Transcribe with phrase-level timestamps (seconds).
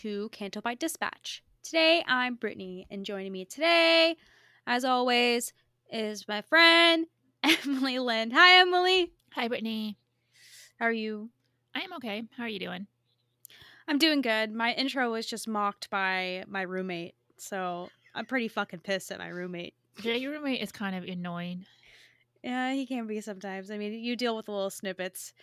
[0.00, 1.42] To Canto Bight Dispatch.
[1.62, 4.16] Today I'm Brittany, and joining me today,
[4.66, 5.52] as always,
[5.92, 7.04] is my friend
[7.42, 8.30] Emily Lynn.
[8.30, 9.12] Hi, Emily.
[9.34, 9.98] Hi, Brittany.
[10.78, 11.28] How are you?
[11.74, 12.22] I am okay.
[12.34, 12.86] How are you doing?
[13.86, 14.54] I'm doing good.
[14.54, 19.28] My intro was just mocked by my roommate, so I'm pretty fucking pissed at my
[19.28, 19.74] roommate.
[20.02, 21.66] Yeah, your roommate is kind of annoying.
[22.42, 23.70] Yeah, he can be sometimes.
[23.70, 25.34] I mean, you deal with the little snippets,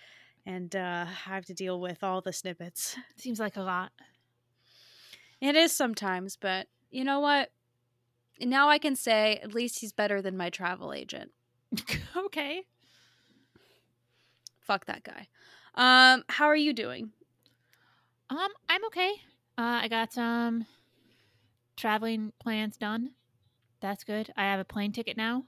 [0.47, 2.97] and uh, I have to deal with all the snippets.
[3.17, 3.91] Seems like a lot.
[5.41, 7.51] It is sometimes, but you know what?
[8.39, 11.31] Now I can say at least he's better than my travel agent.
[12.17, 12.63] okay.
[14.61, 15.27] Fuck that guy.
[15.75, 17.11] Um, how are you doing?
[18.29, 19.11] Um, I'm okay.
[19.57, 20.65] Uh, I got some
[21.75, 23.11] traveling plans done.
[23.79, 24.31] That's good.
[24.35, 25.43] I have a plane ticket now.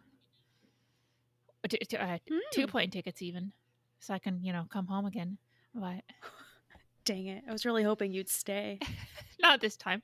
[1.63, 2.19] Uh, t- t- uh,
[2.53, 2.69] Two Mm.
[2.69, 3.51] plane tickets, even,
[3.99, 5.37] so I can, you know, come home again.
[5.73, 6.03] But
[7.09, 7.43] Dang it.
[7.49, 8.77] I was really hoping you'd stay.
[9.41, 10.03] not this time.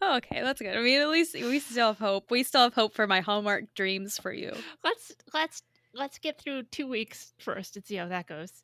[0.00, 0.74] Oh, okay, that's good.
[0.74, 2.30] I mean, at least we still have hope.
[2.30, 4.54] We still have hope for my Hallmark dreams for you.
[4.82, 5.62] Let's let's
[5.92, 8.62] let's get through two weeks first and see how that goes.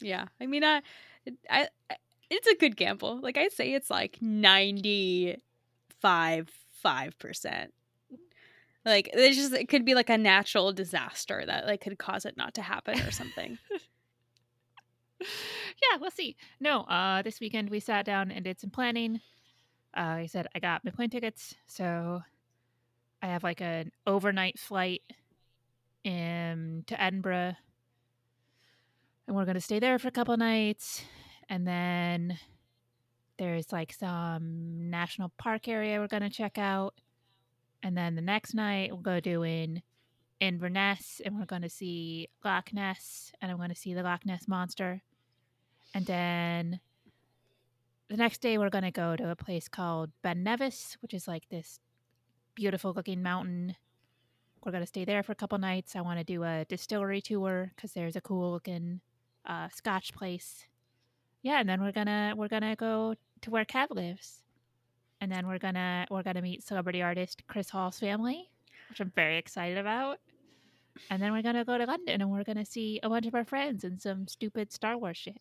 [0.00, 0.24] Yeah.
[0.40, 0.80] I mean, I,
[1.50, 1.96] I, I
[2.30, 3.20] it's a good gamble.
[3.20, 6.50] Like I say it's like 95
[6.82, 7.66] 5%.
[8.86, 12.38] Like it's just it could be like a natural disaster that like could cause it
[12.38, 13.58] not to happen or something.
[15.82, 16.36] yeah, we'll see.
[16.60, 19.20] No, uh, this weekend we sat down and did some planning.
[19.96, 22.22] Uh, I said I got my plane tickets, so
[23.22, 25.02] I have like an overnight flight
[26.04, 27.54] in to Edinburgh,
[29.26, 31.02] and we're gonna stay there for a couple nights,
[31.48, 32.38] and then
[33.38, 36.94] there's like some national park area we're gonna check out,
[37.82, 39.82] and then the next night we'll go doing
[40.40, 45.02] Inverness, and we're gonna see Loch Ness, and I'm gonna see the Loch Ness monster.
[45.94, 46.80] And then
[48.08, 51.26] the next day, we're going to go to a place called Ben Nevis, which is
[51.28, 51.78] like this
[52.54, 53.76] beautiful looking mountain.
[54.64, 55.94] We're going to stay there for a couple nights.
[55.94, 59.00] I want to do a distillery tour because there's a cool looking
[59.46, 60.66] uh, Scotch place.
[61.42, 64.42] Yeah, and then we're gonna we're gonna go to where Kev lives,
[65.20, 68.48] and then we're gonna we're gonna meet celebrity artist Chris Hall's family,
[68.88, 70.20] which I'm very excited about.
[71.10, 73.44] And then we're gonna go to London and we're gonna see a bunch of our
[73.44, 75.40] friends and some stupid Star Wars shit.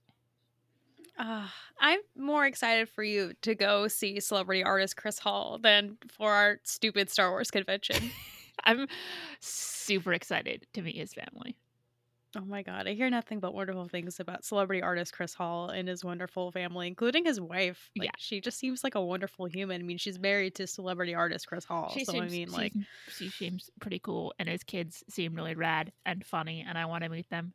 [1.18, 1.48] Uh,
[1.80, 6.60] I'm more excited for you to go see celebrity artist Chris Hall than for our
[6.64, 8.10] stupid Star Wars convention.
[8.64, 8.88] I'm
[9.40, 11.56] super excited to meet his family.
[12.36, 15.88] oh my god, I hear nothing but wonderful things about celebrity artist Chris Hall and
[15.88, 17.92] his wonderful family, including his wife.
[17.96, 18.12] Like, Yeah.
[18.18, 19.82] she just seems like a wonderful human.
[19.82, 22.86] I mean, she's married to celebrity artist Chris Hall, She so I mean, like, seems-
[23.18, 27.04] she seems pretty cool, and his kids seem really rad and funny, and I want
[27.04, 27.54] to meet them.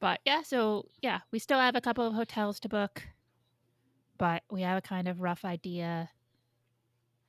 [0.00, 3.02] But yeah, so yeah, we still have a couple of hotels to book,
[4.18, 6.10] but we have a kind of rough idea.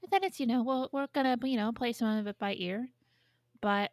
[0.01, 2.55] And then it's you know we'll, we're gonna you know play some of it by
[2.57, 2.87] ear,
[3.61, 3.91] but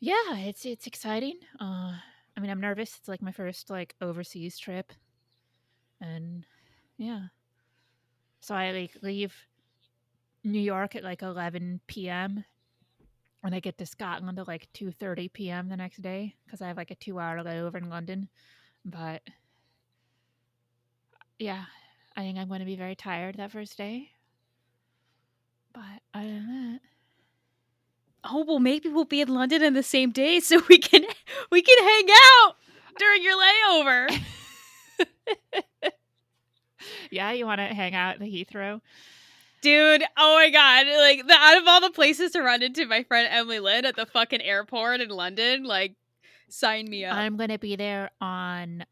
[0.00, 1.38] yeah, it's it's exciting.
[1.60, 1.92] Uh,
[2.36, 2.96] I mean, I'm nervous.
[2.98, 4.92] It's like my first like overseas trip,
[6.00, 6.44] and
[6.98, 7.26] yeah.
[8.40, 9.34] So I like leave
[10.44, 12.44] New York at like 11 p.m.
[13.46, 15.68] and I get to Scotland at like 2:30 p.m.
[15.68, 18.28] the next day because I have like a two-hour layover in London.
[18.84, 19.22] But
[21.38, 21.64] yeah,
[22.16, 24.10] I think I'm going to be very tired that first day.
[25.72, 26.80] But other than that,
[28.24, 31.04] oh well, maybe we'll be in London in the same day, so we can
[31.50, 32.56] we can hang out
[32.98, 34.20] during your layover.
[37.10, 38.80] Yeah, you want to hang out at the Heathrow?
[39.62, 40.86] Dude, oh my god.
[40.86, 43.96] Like the, out of all the places to run into my friend Emily Lynn at
[43.96, 45.94] the fucking airport in London, like
[46.48, 47.16] sign me up.
[47.16, 48.84] I'm going to be there on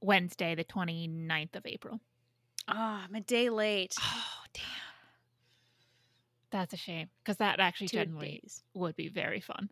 [0.00, 2.00] Wednesday, the 29th of April.
[2.68, 3.94] Ah, I'm a day late.
[4.00, 4.24] Oh,
[4.54, 4.64] damn.
[6.50, 8.62] That's a shame because that actually Two generally days.
[8.74, 9.68] would be very fun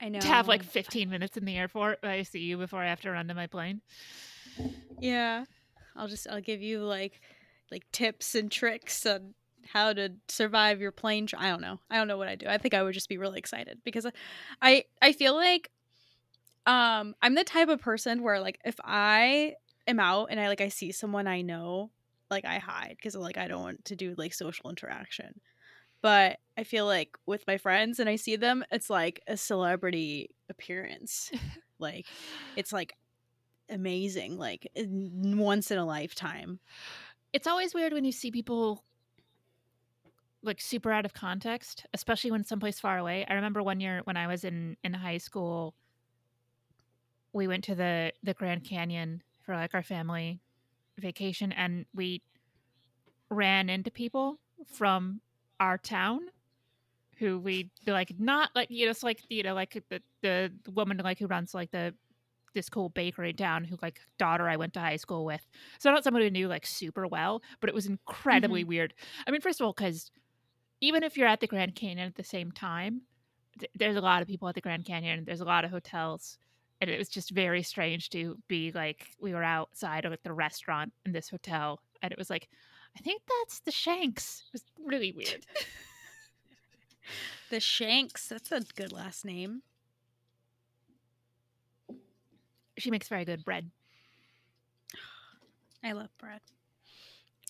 [0.00, 0.20] I know.
[0.20, 1.98] to have like 15 minutes in the airport.
[2.02, 3.82] I see you before I have to run to my plane.
[5.00, 5.44] Yeah.
[5.94, 7.20] I'll just I'll give you like
[7.70, 9.34] like tips and tricks on
[9.66, 11.80] how to survive your plane tr- I don't know.
[11.90, 12.46] I don't know what I do.
[12.46, 14.06] I think I would just be really excited because
[14.62, 15.70] I I feel like
[16.66, 19.54] um I'm the type of person where like if I
[19.86, 21.90] am out and I like I see someone I know,
[22.30, 25.40] like I hide because like I don't want to do like social interaction.
[26.02, 30.30] But I feel like with my friends and I see them, it's like a celebrity
[30.48, 31.30] appearance.
[31.78, 32.06] like
[32.56, 32.94] it's like
[33.68, 36.60] amazing like once in a lifetime
[37.32, 38.82] It's always weird when you see people
[40.42, 43.26] like super out of context, especially when someplace far away.
[43.28, 45.74] I remember one year when I was in in high school,
[47.32, 50.40] we went to the the Grand Canyon for like our family
[50.98, 52.22] vacation, and we
[53.28, 55.20] ran into people from
[55.58, 56.20] our town
[57.18, 60.98] who we like not like you know it's like you know like the the woman
[60.98, 61.94] like who runs like the
[62.56, 65.46] this cool bakery in town who like daughter I went to high school with.
[65.78, 68.68] So not someone who knew like super well, but it was incredibly mm-hmm.
[68.68, 68.94] weird.
[69.26, 70.10] I mean, first of all, because
[70.80, 73.02] even if you're at the Grand Canyon at the same time,
[73.58, 75.24] th- there's a lot of people at the Grand Canyon.
[75.24, 76.38] There's a lot of hotels,
[76.80, 80.32] and it was just very strange to be like we were outside of at the
[80.32, 82.48] restaurant in this hotel, and it was like,
[82.96, 84.44] I think that's the Shanks.
[84.48, 85.46] It was really weird.
[87.50, 89.62] the shanks that's a good last name
[92.78, 93.70] she makes very good bread.
[95.84, 96.40] i love bread.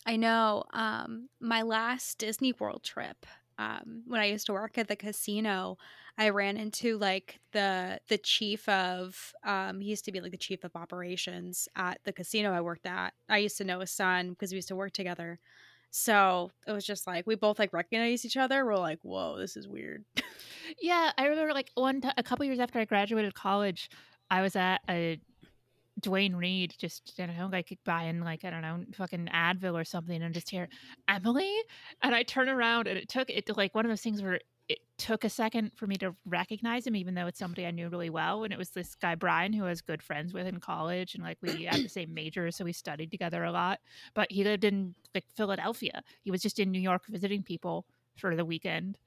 [0.05, 3.27] I know um my last disney world trip
[3.59, 5.79] um when i used to work at the casino
[6.19, 10.37] i ran into like the the chief of um he used to be like the
[10.37, 13.15] chief of operations at the casino i worked at.
[13.29, 15.41] I used to know his son because we used to work together.
[15.91, 18.65] So it was just like we both like recognized each other.
[18.67, 20.05] We're like whoa this is weird.
[20.81, 23.89] Yeah, I remember like one t- a couple years after I graduated college,
[24.31, 25.21] I was at a
[26.01, 29.85] Duane Reade just I don't know like buying like I don't know fucking Advil or
[29.85, 30.69] something and just hear
[31.09, 31.51] Emily?
[32.03, 34.41] And I turn around and it took it to like one of those things where
[34.69, 37.89] it took a second for me to recognize him even though it's somebody I knew
[37.89, 40.61] really well and it was this guy Brian who I was good friends with in
[40.61, 43.81] college and like we had the same major so we studied together a lot.
[44.13, 46.03] But he lived in like Philadelphia.
[46.25, 47.87] He was just in New York visiting people
[48.17, 48.99] for the weekend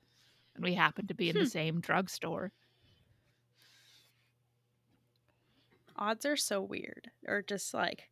[0.55, 1.43] and we happened to be in Hmm.
[1.43, 2.51] the same drugstore
[5.99, 8.09] odds are so weird or just like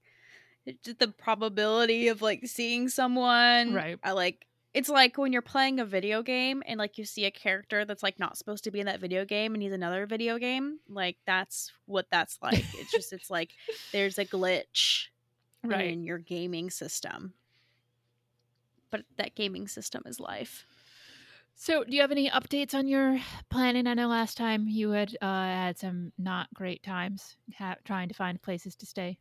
[0.67, 3.97] eh, the probability of like seeing someone Right.
[4.03, 7.31] i like it's like when you're playing a video game and like you see a
[7.31, 10.37] character that's like not supposed to be in that video game and he's another video
[10.37, 12.63] game like that's what that's like.
[12.75, 13.53] It's just it's like
[13.91, 15.05] there's a glitch
[15.63, 15.87] right.
[15.87, 17.33] in your gaming system.
[18.91, 20.65] But that gaming system is life
[21.59, 23.19] So, do you have any updates on your
[23.49, 23.85] planning?
[23.87, 28.13] I know last time you had uh, had some not great times ha- trying to
[28.15, 29.19] find places to stay.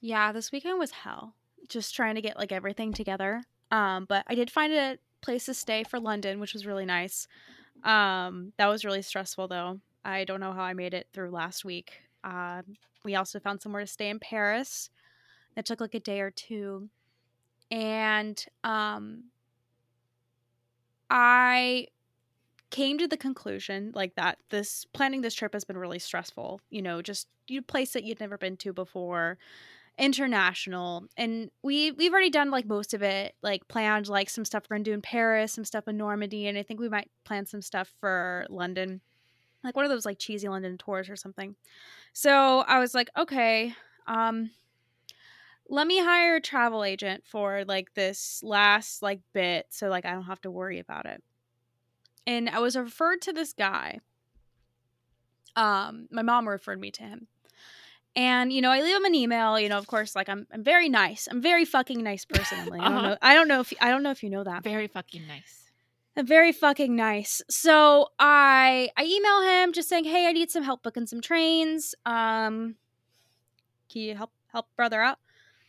[0.00, 1.34] Yeah, this weekend was hell.
[1.68, 3.42] Just trying to get like everything together.
[3.70, 7.26] Um, but I did find a place to stay for London, which was really nice.
[7.84, 9.80] Um, that was really stressful though.
[10.04, 12.02] I don't know how I made it through last week.
[12.24, 14.90] Um, we also found somewhere to stay in Paris.
[15.56, 16.90] That took like a day or two.
[17.70, 19.24] And um
[21.10, 21.88] I
[22.70, 26.60] came to the conclusion like that this planning this trip has been really stressful.
[26.70, 29.38] You know, just you place that you'd never been to before
[29.98, 34.64] international and we we've already done like most of it like planned like some stuff
[34.68, 37.46] we're gonna do in paris some stuff in normandy and i think we might plan
[37.46, 39.00] some stuff for london
[39.64, 41.56] like one of those like cheesy london tours or something
[42.12, 43.72] so i was like okay
[44.06, 44.50] um
[45.68, 50.12] let me hire a travel agent for like this last like bit so like i
[50.12, 51.22] don't have to worry about it
[52.26, 53.98] and i was referred to this guy
[55.56, 57.26] um my mom referred me to him
[58.18, 59.60] and you know, I leave him an email.
[59.60, 61.28] You know, of course, like I'm, I'm very nice.
[61.30, 62.60] I'm very fucking nice person.
[62.60, 62.80] Emily.
[62.80, 63.08] I don't Uh-huh.
[63.10, 63.16] know.
[63.20, 64.64] I don't know if I don't know if you know that.
[64.64, 65.70] Very fucking nice.
[66.16, 67.42] I'm very fucking nice.
[67.50, 71.94] So I I email him just saying, hey, I need some help booking some trains.
[72.06, 72.76] Um,
[73.92, 75.18] can you help help brother out?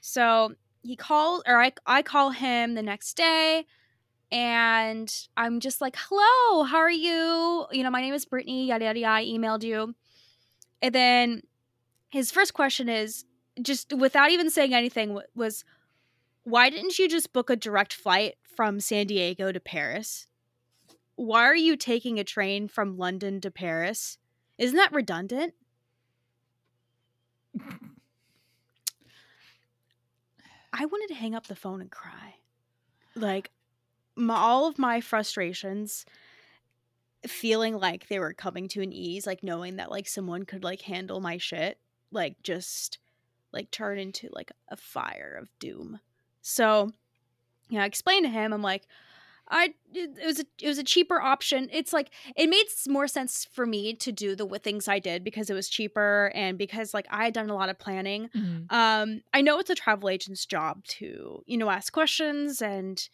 [0.07, 3.65] So he called, or I I call him the next day,
[4.31, 7.65] and I'm just like, hello, how are you?
[7.73, 8.67] You know, my name is Brittany.
[8.67, 9.13] Yada yada yada.
[9.15, 9.95] I emailed you,
[10.81, 11.41] and then
[12.09, 13.25] his first question is,
[13.61, 15.65] just without even saying anything was
[16.45, 20.27] why didn't you just book a direct flight from San Diego to Paris?
[21.17, 24.19] Why are you taking a train from London to Paris?
[24.57, 25.53] Isn't that redundant?
[30.79, 32.35] I wanted to hang up the phone and cry.
[33.15, 33.51] Like
[34.15, 36.05] my, all of my frustrations
[37.25, 40.81] feeling like they were coming to an ease, like knowing that like someone could like
[40.81, 41.79] handle my shit,
[42.11, 42.99] like just
[43.51, 45.99] like turn into like a fire of doom.
[46.41, 46.91] So,
[47.69, 48.87] yeah, I explained to him, I'm like,
[49.49, 51.69] I it it was a it was a cheaper option.
[51.71, 55.49] It's like it made more sense for me to do the things I did because
[55.49, 58.29] it was cheaper and because like I had done a lot of planning.
[58.35, 58.71] Mhm.
[58.71, 63.07] Um, I know it's a travel agent's job to you know ask questions and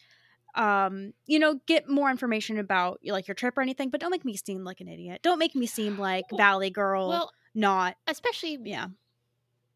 [0.56, 4.24] um you know get more information about like your trip or anything, but don't make
[4.24, 5.20] me seem like an idiot.
[5.22, 7.08] Don't make me seem like Well- Valley Girl.
[7.08, 8.88] Well, not especially yeah.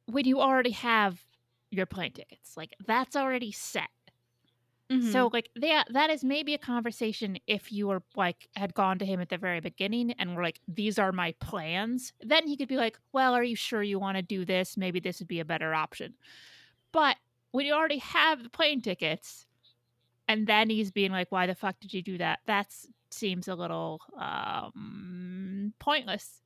[0.06, 1.20] when you already have
[1.70, 3.88] your plane tickets, like that's already set.
[4.90, 5.00] Mhm.
[5.00, 9.06] So like that that is maybe a conversation if you were like had gone to
[9.06, 12.68] him at the very beginning and were like these are my plans then he could
[12.68, 15.40] be like well are you sure you want to do this maybe this would be
[15.40, 16.16] a better option.
[16.92, 17.16] But
[17.52, 19.46] when you already have the plane tickets
[20.28, 22.40] and then he's being like why the fuck did you do that?
[22.46, 22.74] That
[23.10, 26.42] seems a little um pointless.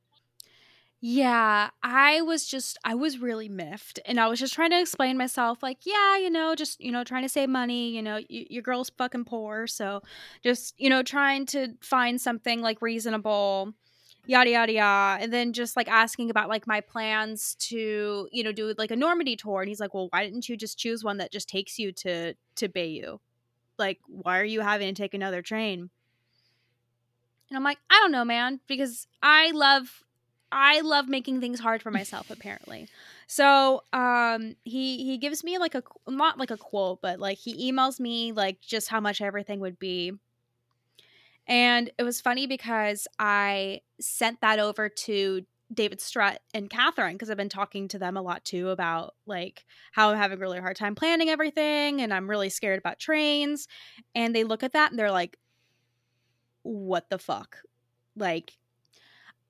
[1.05, 5.17] Yeah, I was just I was really miffed and I was just trying to explain
[5.17, 8.47] myself like, yeah, you know, just, you know, trying to save money, you know, y-
[8.49, 10.01] your girl's fucking poor, so
[10.43, 13.73] just, you know, trying to find something like reasonable
[14.27, 18.53] yada yada yada and then just like asking about like my plans to you know
[18.53, 21.17] do like a normandy tour and he's like well why didn't you just choose one
[21.17, 23.19] that just takes you to to Bayeux?
[23.79, 25.89] Like why are you having to take another train?
[27.49, 30.03] And i'm like i don't know man because i love
[30.53, 32.87] i love making things hard for myself apparently
[33.27, 37.71] so um he he gives me like a not like a quote but like he
[37.71, 40.13] emails me like just how much everything would be
[41.47, 47.29] and it was funny because I sent that over to David Strutt and Catherine because
[47.29, 50.59] I've been talking to them a lot too about like how I'm having a really
[50.59, 53.67] hard time planning everything and I'm really scared about trains.
[54.15, 55.37] And they look at that and they're like,
[56.61, 57.57] what the fuck?
[58.15, 58.53] Like,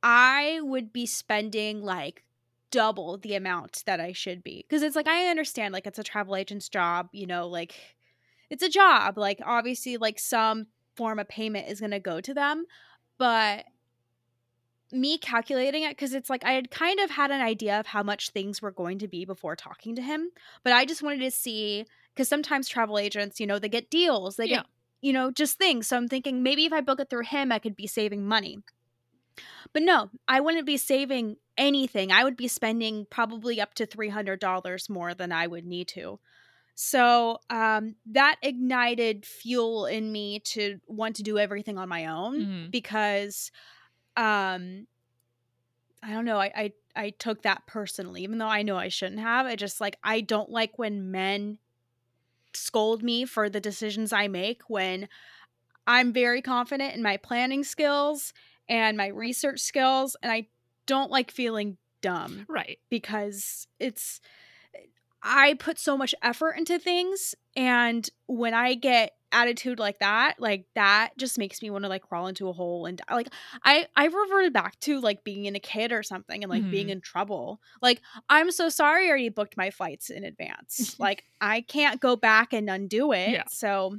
[0.04, 2.24] I would be spending like
[2.72, 4.66] double the amount that I should be.
[4.68, 7.76] Because it's like, I understand, like, it's a travel agent's job, you know, like,
[8.50, 9.18] it's a job.
[9.18, 12.66] Like, obviously, like, some form of payment is going to go to them.
[13.20, 13.66] But
[14.92, 18.04] me calculating it, because it's like I had kind of had an idea of how
[18.04, 20.30] much things were going to be before talking to him.
[20.64, 24.36] But I just wanted to see, because sometimes travel agents, you know, they get deals,
[24.36, 24.58] they Yeah.
[24.58, 24.66] get,
[25.02, 25.88] you know, just things.
[25.88, 28.60] So I'm thinking maybe if I book it through him, I could be saving money.
[29.74, 32.12] But no, I wouldn't be saving anything.
[32.12, 36.20] I would be spending probably up to $300 more than I would need to.
[36.76, 42.40] So um, that ignited fuel in me to want to do everything on my own
[42.42, 42.72] Mhm.
[42.72, 43.52] because
[44.18, 44.88] um,
[46.02, 46.38] I don't know.
[46.38, 49.46] I, I I took that personally, even though I know I shouldn't have.
[49.46, 51.60] I just like I don't like when men
[52.54, 55.10] scold me for the decisions I make when
[55.88, 58.34] I'm very confident in my planning skills
[58.70, 60.48] and my research skills, and I
[60.86, 62.80] don't like feeling dumb Right.
[62.90, 64.20] because it's
[65.26, 70.66] I put so much effort into things and when I get attitude like that, like
[70.76, 73.30] that just makes me want to like crawl into a hole and like
[73.64, 76.88] I I reverted back to like being in a kid or something and like being
[76.88, 76.92] Mhm.
[76.92, 77.62] in trouble.
[77.82, 80.96] Like I'm so sorry I already booked my flights in advance.
[81.00, 83.30] like I can't go back and undo it.
[83.30, 83.46] Yeah.
[83.50, 83.98] So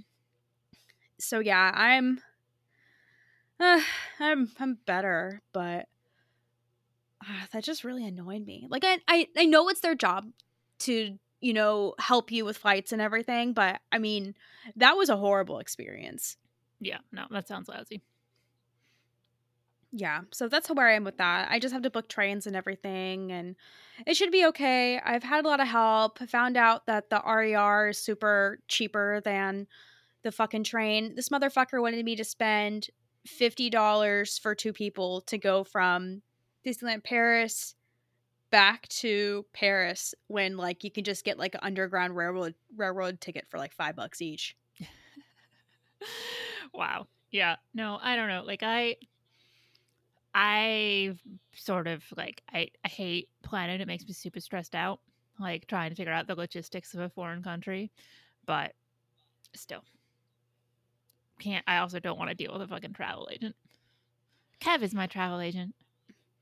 [1.19, 2.21] so yeah, I'm
[3.61, 3.81] uh,
[4.21, 5.89] I'm I'm better, but
[7.23, 8.67] ah, that just really annoyed me.
[8.71, 10.27] Like I, I I know it's their job
[10.81, 14.35] to you know help you with flights and everything, but I mean
[14.77, 16.37] that was a horrible experience.
[16.81, 16.99] Yeah.
[17.13, 18.03] No, that sounds lousy.
[19.97, 21.49] Yeah, so that's where I am with that.
[21.53, 23.55] I just have to book trains and everything, and
[24.05, 24.99] it should be okay.
[24.99, 26.19] I've had a lot of help.
[26.21, 29.69] I found out that the RER is super cheaper than
[30.25, 31.15] the fucking train.
[31.15, 32.89] This motherfucker wanted me to spend
[33.27, 36.23] fifty dollars for two people to go from
[36.65, 37.75] Disneyland Paris
[38.51, 43.47] back to Paris when like you can just get like an underground railroad railroad ticket
[43.49, 44.57] for like five bucks each.
[46.75, 47.07] wow.
[47.31, 47.57] Yeah.
[47.75, 48.45] No, I don't know.
[48.45, 48.97] Like I
[50.35, 51.15] I
[51.53, 53.81] sort of like I, I hate planning.
[53.81, 55.01] It makes me super stressed out.
[55.41, 57.91] Like trying to figure out the logistics of a foreign country.
[58.47, 58.73] But
[59.55, 59.83] still.
[61.45, 63.55] Can't I also don't want to deal with a fucking travel agent.
[64.63, 65.75] Kev is my travel agent.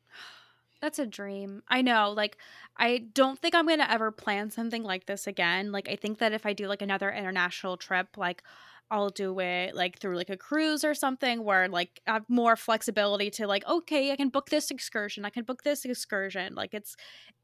[0.80, 1.64] That's a dream.
[1.66, 2.12] I know.
[2.16, 2.36] Like,
[2.76, 5.72] I don't think I'm going to ever plan something like this again.
[5.72, 8.44] Like, I think that if I do like another international trip, like,
[8.92, 12.56] I'll do it like through like a cruise or something where like I have more
[12.56, 15.24] flexibility to like, okay, I can book this excursion.
[15.24, 16.54] I can book this excursion.
[16.54, 16.94] Like, it's,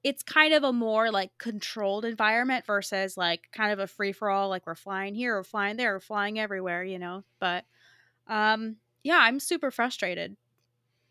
[0.05, 4.29] it's kind of a more like controlled environment versus like kind of a free for
[4.29, 4.51] all.
[4.51, 7.25] Like, we're flying here, or flying there, or flying everywhere, you know?
[7.41, 7.65] But,
[8.27, 10.37] um, yeah, I'm super frustrated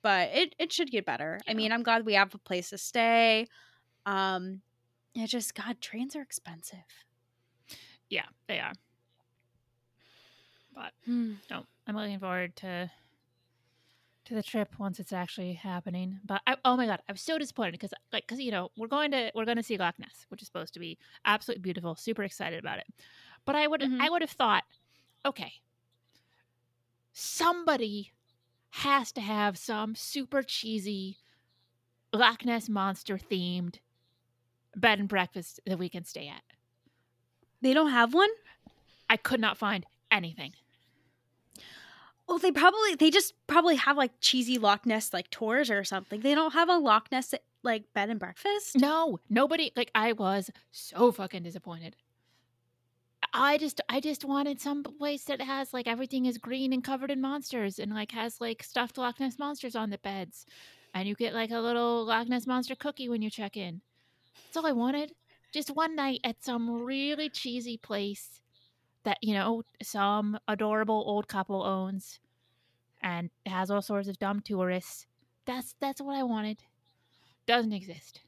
[0.04, 1.40] but it, it should get better.
[1.46, 1.52] Yeah.
[1.52, 3.48] I mean, I'm glad we have a place to stay.
[4.06, 4.62] Um,
[5.14, 6.78] it just God, trains are expensive.
[8.10, 8.74] Yeah, they are.
[10.78, 11.34] But Hmm.
[11.50, 12.92] no, I'm looking forward to
[14.26, 16.20] to the trip once it's actually happening.
[16.24, 19.10] But I, oh my god, I'm so disappointed because like because you know we're going
[19.12, 21.96] to we're going to see Loch Ness, which is supposed to be absolutely beautiful.
[21.96, 22.86] Super excited about it.
[23.44, 24.00] But I would Mhm.
[24.00, 24.66] I would have thought,
[25.26, 25.54] okay,
[27.12, 28.14] somebody
[28.70, 31.18] has to have some super cheesy
[32.14, 33.80] Loch Ness monster themed
[34.76, 36.44] bed and breakfast that we can stay at.
[37.62, 38.30] They don't have one.
[39.10, 40.54] I could not find anything.
[42.28, 46.22] Well, they probably they just probably have like cheesy Loch Ness like tours or something.
[46.22, 48.76] They don't have a Loch Ness like bed and breakfast.
[48.76, 51.96] No, nobody like I was so fucking disappointed.
[53.34, 57.12] I just I just wanted some place that has like everything is green and covered
[57.12, 60.46] in monsters and like has like stuffed Loch Ness monsters on the beds.
[60.94, 63.82] And you get like a little Loch Ness monster cookie when you check in.
[64.46, 65.14] That's all I wanted.
[65.54, 68.42] Just one night at some really cheesy place
[69.08, 72.20] that, you know, some adorable old couple owns
[73.02, 75.08] and has all sorts of dumb tourists.
[75.46, 76.58] That's that's what I wanted.
[77.46, 78.20] Doesn't exist.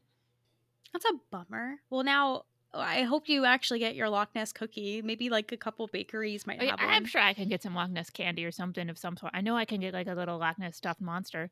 [0.93, 1.75] That's a bummer.
[1.89, 2.43] Well, now
[2.73, 5.01] I hope you actually get your Loch Ness cookie.
[5.01, 7.75] Maybe like a couple bakeries might oh, I have I'm sure I can get some
[7.75, 9.33] Loch Ness candy or something of some sort.
[9.35, 11.51] I know I can get like a little Loch Ness stuffed monster,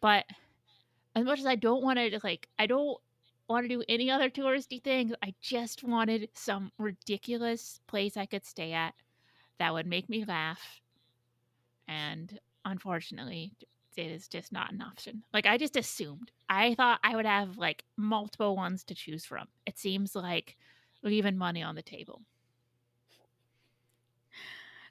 [0.00, 0.26] but
[1.16, 2.98] as much as I don't want to, like, I don't
[3.50, 5.12] want to do any other touristy things.
[5.22, 8.94] I just wanted some ridiculous place I could stay at
[9.58, 10.80] that would make me laugh.
[11.88, 13.52] And unfortunately,
[13.96, 15.22] it is just not an option.
[15.34, 16.30] Like, I just assumed.
[16.48, 19.48] I thought I would have like multiple ones to choose from.
[19.66, 20.56] It seems like
[21.02, 22.22] leaving money on the table.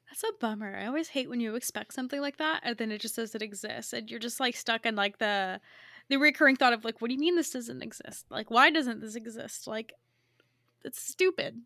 [0.10, 0.76] That's a bummer.
[0.76, 3.94] I always hate when you expect something like that and then it just doesn't exist
[3.94, 5.62] and you're just like stuck in like the
[6.10, 8.26] the recurring thought of like what do you mean this doesn't exist?
[8.30, 9.68] Like why doesn't this exist?
[9.68, 9.94] Like
[10.84, 11.62] it's stupid.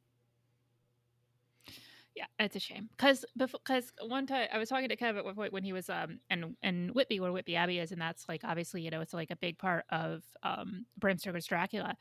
[2.16, 5.34] Yeah, it's a shame because because one time I was talking to Kevin at one
[5.34, 8.42] point when he was um and and Whitby where Whitby Abbey is and that's like
[8.44, 11.96] obviously you know it's like a big part of um Bram Stoker's Dracula,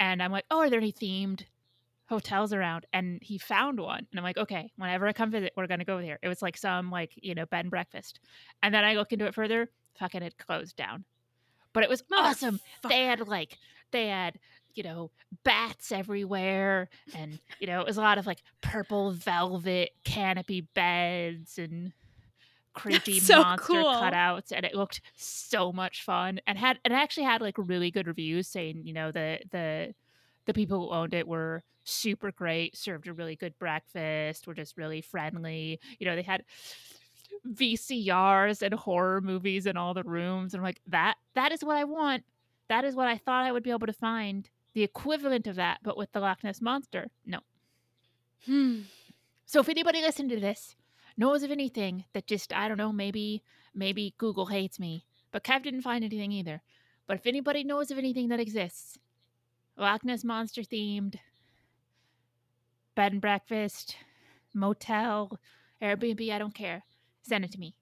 [0.00, 1.44] and I'm like oh are there any themed
[2.08, 5.68] hotels around and he found one and I'm like okay whenever I come visit we're
[5.68, 6.18] gonna go there.
[6.22, 8.18] It was like some like you know bed and breakfast,
[8.64, 11.04] and then I look into it further, fucking it closed down,
[11.72, 12.60] but it was oh, awesome.
[12.88, 13.58] They had like
[13.90, 14.38] they had
[14.74, 15.10] you know
[15.44, 21.58] bats everywhere and you know it was a lot of like purple velvet canopy beds
[21.58, 21.92] and
[22.74, 23.84] creepy so monster cool.
[23.84, 28.06] cutouts and it looked so much fun and had and actually had like really good
[28.06, 29.94] reviews saying you know the the
[30.46, 34.78] the people who owned it were super great served a really good breakfast were just
[34.78, 36.44] really friendly you know they had
[37.48, 41.76] VCRs and horror movies in all the rooms and I'm like that that is what
[41.76, 42.24] I want
[42.68, 45.80] that is what I thought I would be able to find the equivalent of that,
[45.82, 47.08] but with the Loch Ness monster.
[47.26, 47.40] No.
[48.46, 48.80] Hmm.
[49.44, 50.76] So if anybody listened to this
[51.16, 53.42] knows of anything that just I don't know, maybe
[53.74, 56.62] maybe Google hates me, but Kev didn't find anything either.
[57.06, 58.98] But if anybody knows of anything that exists,
[59.76, 61.16] Loch Ness monster themed,
[62.94, 63.96] bed and breakfast,
[64.54, 65.38] motel,
[65.82, 66.84] Airbnb, I don't care.
[67.22, 67.74] Send it to me.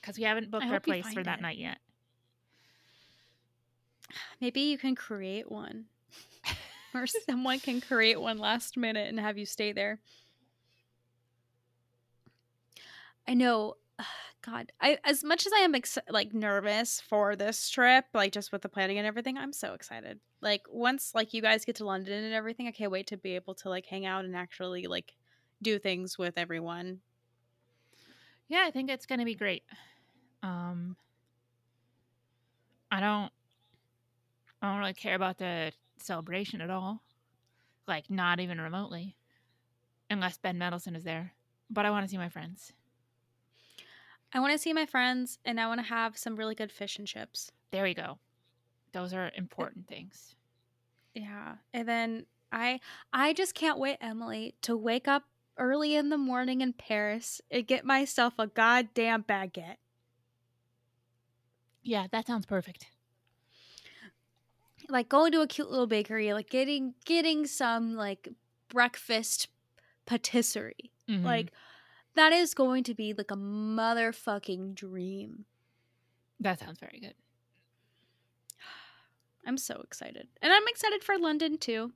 [0.00, 1.42] Because we haven't booked our place for that it.
[1.42, 1.78] night yet.
[4.40, 5.86] Maybe you can create one.
[6.94, 10.00] or someone can create one last minute and have you stay there.
[13.28, 13.74] I know
[14.42, 18.52] God, I as much as I am ex- like nervous for this trip, like just
[18.52, 20.18] with the planning and everything, I'm so excited.
[20.40, 23.34] Like once like you guys get to London and everything, I can't wait to be
[23.34, 25.12] able to like hang out and actually like
[25.62, 27.00] do things with everyone.
[28.50, 29.62] Yeah, I think it's gonna be great.
[30.42, 30.96] Um,
[32.90, 33.32] I don't,
[34.60, 37.00] I don't really care about the celebration at all,
[37.86, 39.16] like not even remotely,
[40.10, 41.32] unless Ben Mendelsohn is there.
[41.70, 42.72] But I want to see my friends.
[44.32, 46.98] I want to see my friends and I want to have some really good fish
[46.98, 47.52] and chips.
[47.70, 48.18] There we go.
[48.92, 50.34] Those are important things.
[51.14, 51.54] Yeah.
[51.72, 52.80] And then I
[53.12, 55.22] I just can't wait, Emily, to wake up
[55.60, 59.76] early in the morning in Paris and get myself a goddamn baguette.
[61.82, 62.86] Yeah, that sounds perfect.
[64.88, 68.28] like going to a cute little bakery, like getting getting some like
[68.68, 69.46] breakfast
[70.06, 70.90] patisserie.
[71.08, 71.22] Mhm.
[71.22, 71.52] Like
[72.14, 75.44] that is going to be like a motherfucking dream.
[76.40, 77.14] that sounds very good.
[79.46, 80.26] I'm so excited.
[80.42, 81.92] And I'm excited for London too.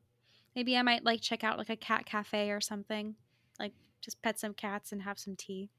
[0.55, 3.17] Maybe I might like check out like a cat cafe or something.
[3.59, 5.71] Like just pet some cats and have some tea.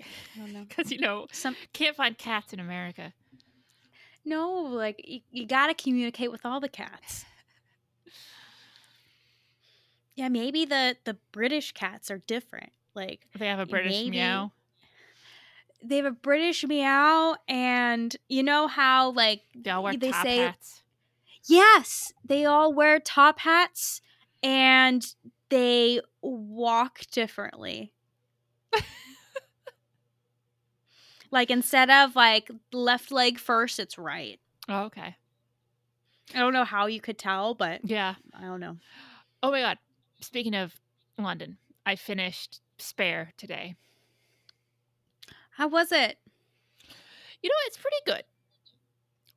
[0.00, 0.04] I
[0.38, 0.64] don't know.
[0.68, 3.12] Because you know, Some can't find cats in America.
[4.24, 7.24] no, like you, you got to communicate with all the cats.
[10.16, 12.70] Yeah, maybe the the British cats are different.
[12.94, 14.10] Like They have a British Maybe.
[14.10, 14.52] meow.
[15.82, 20.22] they have a British meow and you know how like They all wear they top
[20.24, 20.82] say hats.
[21.46, 24.00] Yes, they all wear top hats
[24.42, 25.04] and
[25.54, 27.92] they walk differently.
[31.30, 34.40] like instead of like left leg first, it's right.
[34.68, 35.14] Oh, okay.
[36.34, 38.16] I don't know how you could tell, but Yeah.
[38.36, 38.78] I don't know.
[39.44, 39.78] Oh my god.
[40.20, 40.74] Speaking of
[41.18, 43.76] London, I finished Spare today.
[45.50, 46.18] How was it?
[47.42, 48.24] You know, it's pretty good.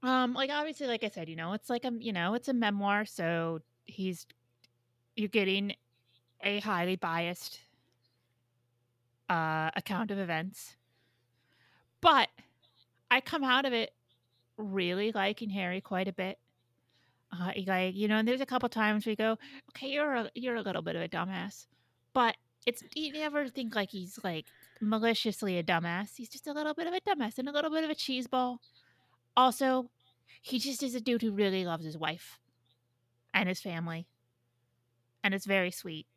[0.01, 2.53] Um, like obviously, like I said, you know, it's like a you know, it's a
[2.53, 4.25] memoir, so he's
[5.15, 5.75] you're getting
[6.43, 7.59] a highly biased
[9.29, 10.75] uh account of events.
[12.01, 12.29] But
[13.09, 13.93] I come out of it
[14.57, 16.37] really liking Harry quite a bit.
[17.31, 19.37] Uh, like you know, and there's a couple times we go,
[19.71, 21.67] okay, you're a, you're a little bit of a dumbass,
[22.13, 24.45] but it's you never think like he's like
[24.79, 26.15] maliciously a dumbass.
[26.15, 28.57] He's just a little bit of a dumbass and a little bit of a cheeseball.
[29.35, 29.89] Also,
[30.41, 32.39] he just is a dude who really loves his wife
[33.33, 34.07] and his family,
[35.23, 36.07] and it's very sweet.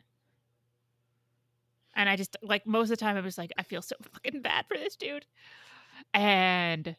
[1.94, 4.42] And I just like most of the time I was like, I feel so fucking
[4.42, 5.26] bad for this dude,
[6.14, 6.96] and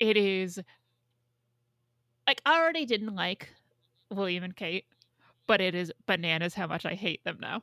[0.00, 0.60] it is
[2.26, 3.48] like I already didn't like
[4.10, 4.86] William and Kate,
[5.46, 7.62] but it is bananas how much I hate them now.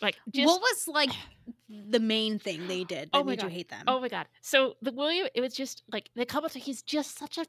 [0.00, 1.10] Like just what was like
[1.68, 3.84] the main thing they did that Oh made you hate them?
[3.86, 4.26] Oh my god!
[4.40, 6.48] So the William, it was just like the couple.
[6.54, 7.46] He's just such a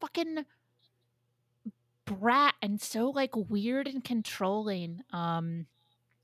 [0.00, 0.46] fucking
[2.04, 5.02] brat and so like weird and controlling.
[5.12, 5.66] Um,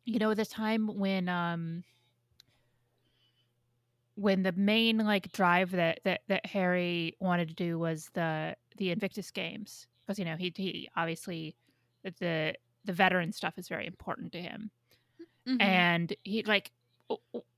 [0.05, 1.85] you know, the time when um
[4.17, 8.91] when the main like drive that that that Harry wanted to do was the the
[8.91, 11.55] Invictus Games because you know he he obviously
[12.03, 14.71] the the veteran stuff is very important to him
[15.47, 15.57] Mhm.
[15.61, 16.71] and he like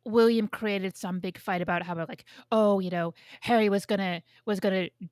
[0.05, 4.23] William created some big fight about how about like oh you know Harry was gonna
[4.47, 5.09] was gonna d-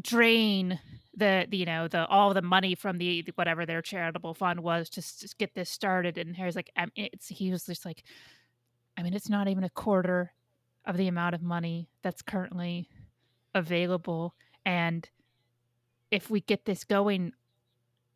[0.00, 0.78] drain
[1.20, 4.90] the, the you know the all the money from the whatever their charitable fund was
[4.90, 5.02] to
[5.38, 8.02] get this started and Harry's like um, it's he was just like
[8.96, 10.32] I mean it's not even a quarter
[10.84, 12.88] of the amount of money that's currently
[13.54, 14.34] available
[14.66, 15.08] and
[16.10, 17.32] if we get this going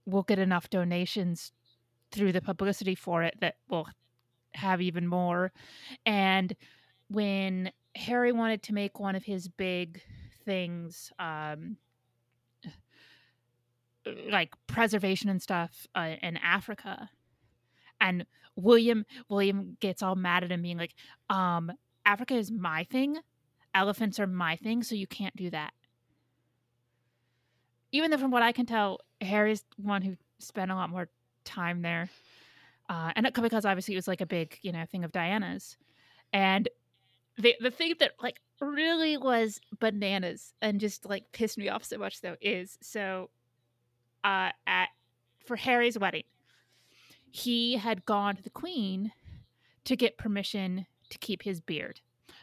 [0.06, 1.52] we'll get enough donations
[2.12, 3.88] through the publicity for it that we'll
[4.54, 5.52] have even more.
[6.06, 6.54] And
[7.08, 10.00] when Harry wanted to make one of his big
[10.44, 11.76] things, um,
[14.30, 17.10] like preservation and stuff uh, in Africa,
[18.00, 20.94] and William William gets all mad at him, being like,
[21.30, 21.72] um,
[22.04, 23.18] "Africa is my thing.
[23.74, 25.72] Elephants are my thing, so you can't do that."
[27.92, 31.08] Even though, from what I can tell, Harry's one who spent a lot more
[31.44, 32.08] time there
[32.88, 35.76] uh, and because obviously it was like a big you know thing of diana's
[36.32, 36.68] and
[37.38, 41.98] the the thing that like really was bananas and just like pissed me off so
[41.98, 43.30] much though is so
[44.24, 44.88] uh at
[45.46, 46.24] for harry's wedding.
[47.30, 49.12] He had gone to the queen
[49.84, 52.00] to get permission to keep his beard.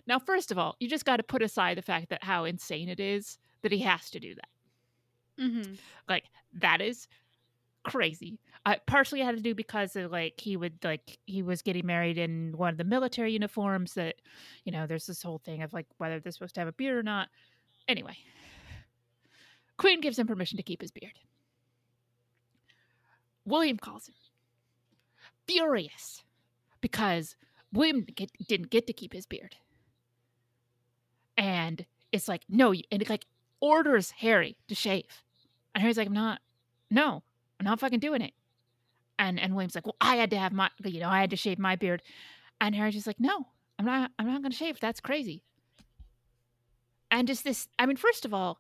[0.08, 2.90] Now first of all you just got to put aside the fact that how insane
[2.90, 4.48] it is that he has to do that.
[5.40, 5.78] Mhm.
[6.08, 7.08] like that is
[7.84, 8.38] crazy.
[8.66, 12.18] Uh, partially had to do because of like he would like he was getting married
[12.20, 14.18] in one of the military uniforms that
[14.66, 16.96] you know there's this whole thing of like whether they're supposed to have a beard
[16.98, 17.30] or not.
[17.88, 18.16] Anyway
[19.78, 21.14] queen gives him permission to keep his beard
[23.46, 24.16] william calls him.
[25.48, 26.24] Furious
[26.80, 27.36] because
[27.74, 29.56] william didn't get, didn't get to keep his beard.
[31.38, 33.26] And it's like no and it like
[33.60, 35.24] orders harry to shave.
[35.74, 36.42] And harry's like i'm not
[36.90, 37.24] no
[37.60, 38.34] i'm not fucking doing it.
[39.18, 41.36] And and william's like well i had to have my you know i had to
[41.38, 42.02] shave my beard.
[42.60, 43.48] And harry's just like no
[43.80, 44.80] i'm not i'm not gonna shave.
[44.80, 45.44] That's crazy.
[47.10, 48.60] And just this i mean first of all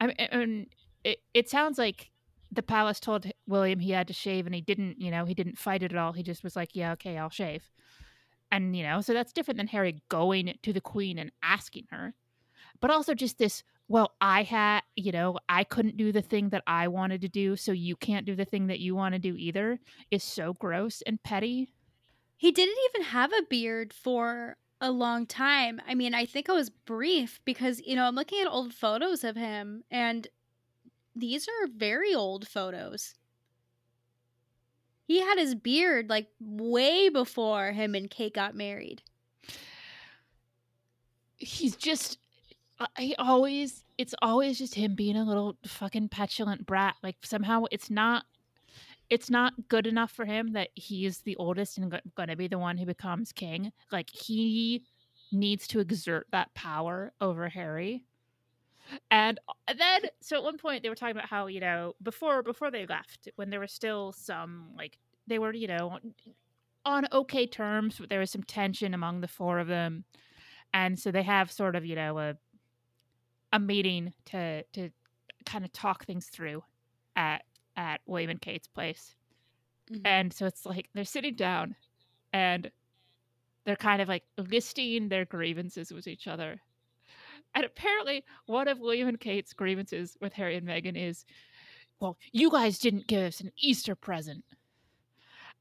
[0.00, 0.66] i mean
[1.04, 2.10] it, it sounds like
[2.52, 5.58] the palace told william he had to shave and he didn't you know he didn't
[5.58, 7.70] fight it at all he just was like yeah okay i'll shave.
[8.52, 12.14] And you know so that's different than harry going to the queen and asking her.
[12.80, 16.62] But also just this well i had you know i couldn't do the thing that
[16.66, 19.36] i wanted to do so you can't do the thing that you want to do
[19.36, 19.78] either
[20.10, 21.72] is so gross and petty.
[22.36, 25.80] He didn't even have a beard for a long time.
[25.86, 29.24] I mean, I think it was brief because, you know, I'm looking at old photos
[29.24, 30.26] of him and
[31.14, 33.14] these are very old photos.
[35.06, 39.02] He had his beard like way before him and Kate got married.
[41.38, 42.18] he's just
[42.78, 47.64] uh, he always it's always just him being a little fucking petulant brat like somehow
[47.70, 48.24] it's not
[49.08, 52.58] it's not good enough for him that he's the oldest and going to be the
[52.58, 54.84] one who becomes king like he
[55.32, 58.04] needs to exert that power over harry
[59.10, 62.42] and uh, then so at one point they were talking about how you know before
[62.42, 65.98] before they left when there was still some like they were you know
[66.84, 70.04] on okay terms but there was some tension among the four of them
[70.74, 72.36] and so they have sort of you know a
[73.52, 74.90] a meeting to to
[75.46, 76.62] kind of talk things through
[77.16, 77.44] at
[77.76, 79.14] at William and Kate's place.
[79.90, 80.02] Mhm.
[80.04, 81.76] And so it's like they're sitting down
[82.32, 82.70] and
[83.64, 86.60] they're kind of like listing their grievances with each other.
[87.54, 91.24] And apparently one of William and Kate's grievances with Harry and Meghan is,
[91.98, 94.44] well, you guys didn't give us an Easter present.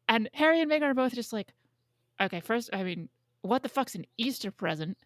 [0.08, 1.54] And Harry and Meghan are both just like,
[2.22, 3.10] okay, first, I mean,
[3.42, 4.98] what the fuck's an Easter present?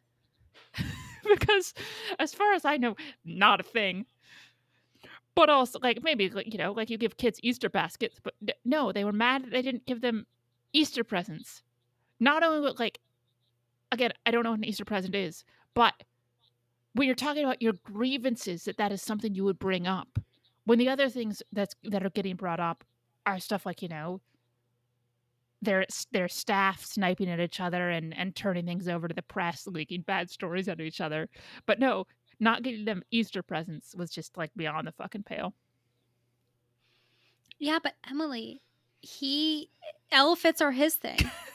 [1.23, 1.73] because
[2.19, 4.05] as far as I know, not a thing.
[5.35, 9.03] But also, like maybe you know, like you give kids Easter baskets, but no, they
[9.03, 10.27] were mad that they didn't give them
[10.73, 11.63] Easter presents.
[12.19, 12.99] Not only like,
[13.91, 15.43] again, I don't know what an Easter present is,
[15.73, 15.93] but
[16.93, 20.19] when you're talking about your grievances, that that is something you would bring up.
[20.65, 22.83] When the other things that's that are getting brought up
[23.25, 24.21] are stuff like you know
[25.61, 29.67] their their staff sniping at each other and and turning things over to the press,
[29.67, 31.29] leaking bad stories out of each other.
[31.65, 32.05] But no,
[32.39, 35.53] not getting them Easter presents was just like beyond the fucking pale.
[37.59, 38.61] Yeah, but Emily,
[39.01, 39.69] he
[40.11, 41.17] elephants are his thing.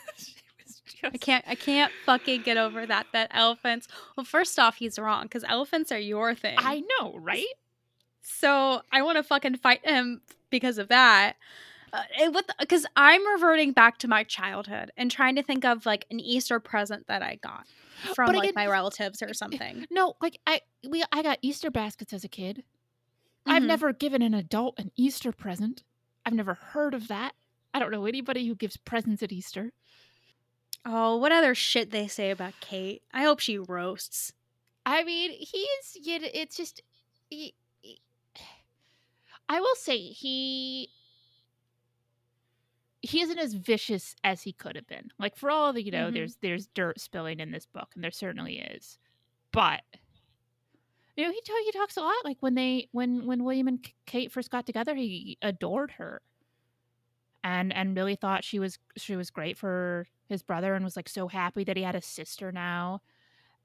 [1.02, 3.88] Was I can't I can't fucking get over that that elephants.
[4.16, 6.56] Well, first off, he's wrong cuz elephants are your thing.
[6.58, 7.46] I know, right?
[8.20, 10.20] So, I want to fucking fight him
[10.50, 11.36] because of that.
[11.92, 15.86] Uh, and what because I'm reverting back to my childhood and trying to think of
[15.86, 17.66] like an Easter present that I got
[18.14, 19.86] from But like again, my relatives or something.
[19.90, 22.64] No, like I we I got Easter baskets as a kid.
[23.46, 23.66] I've Mhm.
[23.68, 25.82] never given an adult an Easter present.
[26.26, 27.34] I've never heard of that.
[27.72, 29.72] I don't know anybody who gives presents at Easter.
[30.84, 33.02] Oh, what other shit they say about Kate?
[33.12, 34.32] I hope she roasts.
[34.86, 36.82] I mean, he's you know, it's just
[37.30, 38.00] he, he-
[39.48, 40.90] I will say he
[43.00, 45.10] he isn't as vicious as he could have been.
[45.18, 46.14] Like for all the you know, Mhm.
[46.14, 48.98] there's there's dirt spilling in this book, and there certainly is.
[49.52, 49.82] But
[51.16, 52.14] you know, he ta- he talks a lot.
[52.24, 56.22] Like when they when when William and Kate first got together, he adored her,
[57.44, 61.08] and and really thought she was she was great for his brother, and was like
[61.08, 63.00] so happy that he had a sister now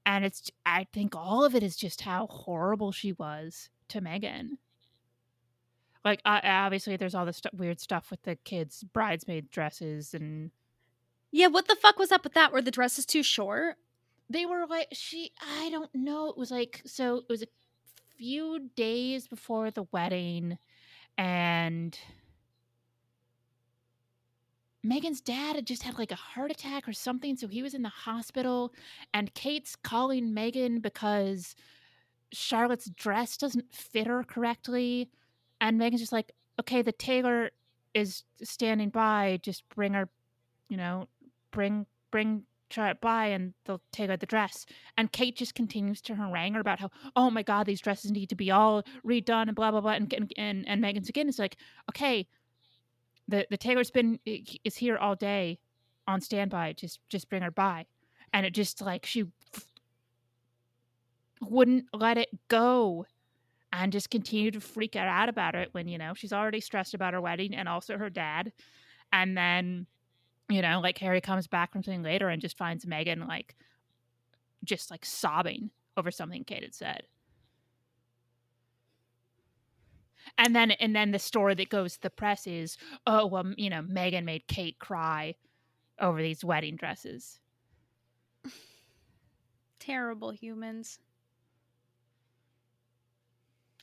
[0.06, 4.50] and it's i think all of it is just how horrible she was to meghan
[6.04, 10.50] like uh, obviously there's all this stu- weird stuff with the kids bridesmaid dresses and
[11.32, 12.52] Yeah, what the fuck was up with that?
[12.52, 13.76] Were the dresses too short?
[14.30, 17.46] they were like she i don't know it was like so it was a
[18.16, 20.56] few days before the wedding
[21.18, 21.98] and
[24.84, 27.82] Meghan's dad had just had like a heart attack or something, so he was in
[27.82, 28.72] the hospital.
[29.12, 31.54] And Kate's calling Meghan because
[32.32, 35.08] Charlotte's dress doesn't fit her correctly.
[35.60, 37.50] And Meghan's just like, okay, the tailor
[37.94, 39.40] is standing by.
[39.42, 40.08] Just bring her,
[40.68, 41.08] you know,
[41.50, 44.66] bring bring Charlotte by, and they'll take out the dress.
[44.98, 48.28] And Kate just continues to harangue her about how, oh my god, these dresses need
[48.28, 49.92] to be all redone and blah blah blah.
[49.92, 51.56] And and and, and Meghan's again is like,
[51.88, 52.26] okay,
[53.28, 55.58] the the tailor's been eh, is here all day
[56.06, 57.86] on standby just just bring her by.
[58.32, 59.24] And it just like she
[61.40, 63.06] wouldn't let it go
[63.72, 67.14] and just continued to freak out about it when you know she's already stressed about
[67.14, 68.52] her wedding and also her dad.
[69.12, 69.86] And then
[70.48, 73.54] you know like harry comes back from something later and just finds meghan like
[74.64, 77.02] just like sobbing over something kate had said
[80.38, 83.70] and then and then the story that goes to the press is oh well you
[83.70, 85.34] know meghan made kate cry
[86.00, 87.40] over these wedding dresses
[89.78, 90.98] Terrible humans.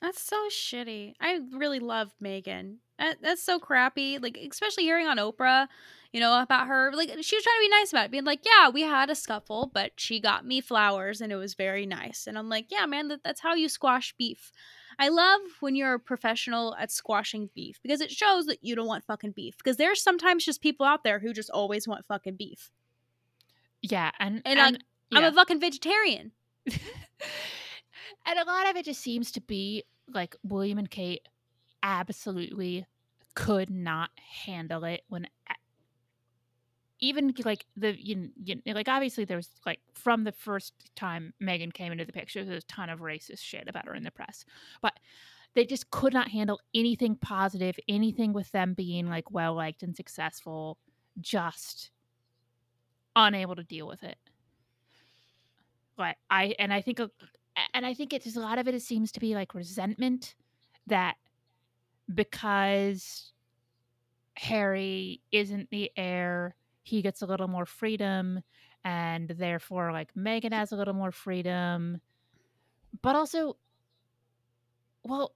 [0.02, 1.14] That's so shitty.
[1.20, 2.78] I really loved Meghan.
[2.98, 4.18] That, that's so crappy.
[4.18, 5.68] Like, especially hearing on Oprah,
[6.12, 6.92] you know, about her.
[6.94, 9.16] Like, she was trying to be nice about it, being like, yeah, we had a
[9.16, 12.28] scuffle, but she got me flowers and it was very nice.
[12.28, 14.52] And I'm like, yeah, man, that, that's how you squash beef.
[15.00, 18.88] I love when you're a professional at squashing beef because it shows that you don't
[18.88, 19.58] want fucking beef.
[19.58, 22.72] Because there's sometimes just people out there who just always want fucking beef.
[23.82, 25.30] Yeah, and And, and, I'm yeah.
[25.30, 26.32] a fucking vegetarian.
[26.68, 31.28] and a lot of it just seems to be like William and Kate
[31.82, 32.86] absolutely
[33.34, 34.10] could not
[34.46, 35.28] handle it when
[37.02, 41.74] even like the you, you like obviously there was like from the first time Meghan
[41.74, 44.46] came into the picture there's a ton of racist shit about her in the press
[44.82, 44.94] but
[45.54, 49.96] they just could not handle anything positive anything with them being like well liked and
[49.96, 50.78] successful
[51.20, 51.92] just
[53.16, 54.18] unable to deal with it
[55.98, 57.00] like I and I think
[57.74, 58.76] and I think it's a lot of it.
[58.76, 60.36] It seems to be like resentment
[60.88, 61.16] that
[62.14, 63.32] because
[64.36, 68.42] Harry isn't the heir, he gets a little more freedom,
[68.84, 72.02] and therefore, like Meghan has a little more freedom.
[73.02, 73.58] But also,
[75.04, 75.36] well,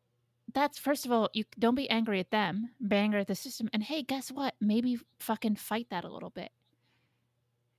[0.54, 3.70] that's first of all, you don't be angry at them, be angry at the system.
[3.74, 4.56] And hey, guess what?
[4.62, 6.52] Maybe fucking fight that a little bit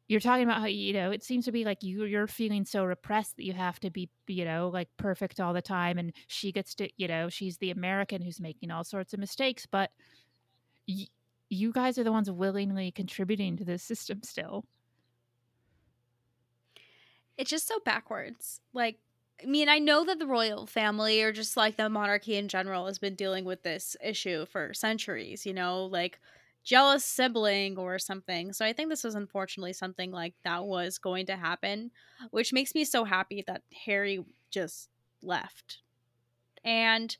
[0.08, 2.84] you're talking about how you know it seems to be like you you're feeling so
[2.84, 6.52] repressed that you have to be you know like perfect all the time and she
[6.52, 9.90] gets to you know she's the american who's making all sorts of mistakes but
[10.88, 11.08] y-
[11.48, 14.64] you guys are the ones willingly contributing to this system still
[17.36, 18.60] it's just so backwards.
[18.72, 18.98] Like,
[19.42, 22.86] I mean, I know that the royal family or just like the monarchy in general
[22.86, 26.18] has been dealing with this issue for centuries, you know, like
[26.64, 28.52] jealous sibling or something.
[28.52, 31.90] So I think this was unfortunately something like that was going to happen,
[32.30, 34.88] which makes me so happy that Harry just
[35.22, 35.78] left.
[36.64, 37.14] And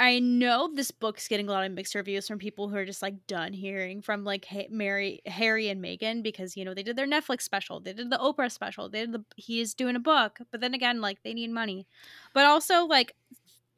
[0.00, 3.02] I know this book's getting a lot of mixed reviews from people who are just
[3.02, 7.06] like done hearing from like Mary, Harry, and Meghan because you know they did their
[7.06, 10.62] Netflix special, they did the Oprah special, they did the he's doing a book, but
[10.62, 11.86] then again like they need money,
[12.32, 13.14] but also like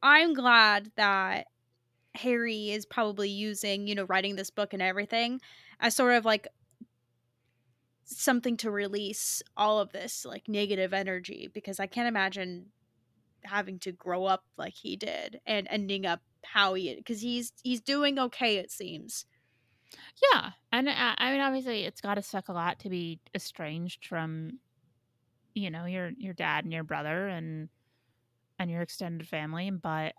[0.00, 1.48] I'm glad that
[2.14, 5.40] Harry is probably using you know writing this book and everything
[5.80, 6.46] as sort of like
[8.04, 12.66] something to release all of this like negative energy because I can't imagine
[13.44, 17.80] having to grow up like he did and ending up how he because he's he's
[17.80, 19.26] doing okay it seems.
[20.32, 24.58] Yeah and I, mean obviously it's got to suck a lot to be estranged from
[25.54, 27.68] you know your your dad and your brother and
[28.58, 30.14] and your extended family but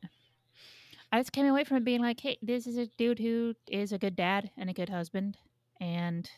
[1.12, 3.92] i just came away from it being like hey this is a dude who is
[3.92, 5.38] a good dad and a good husband
[5.80, 6.30] and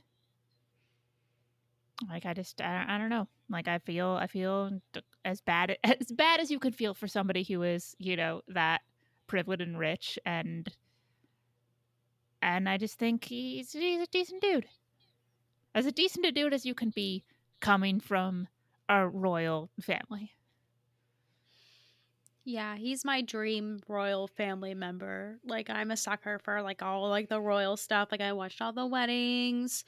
[2.09, 4.79] like i just i, I don't know like i feel i feel
[5.23, 8.81] as bad as bad as you could feel for somebody who is you know that
[9.27, 10.69] privileged and rich and
[12.41, 14.65] and i just think he's he's a decent dude.
[15.73, 17.25] As a decent a dude as you can be
[17.59, 18.47] coming from
[18.87, 20.31] a royal family.
[22.45, 25.39] Yeah he's my dream royal family member.
[25.43, 28.09] Like i'm a sucker for like all like the royal stuff.
[28.11, 29.83] Like i watched all the weddings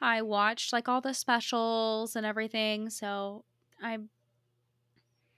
[0.00, 3.44] i watched like all the specials and everything so
[3.82, 4.08] i'm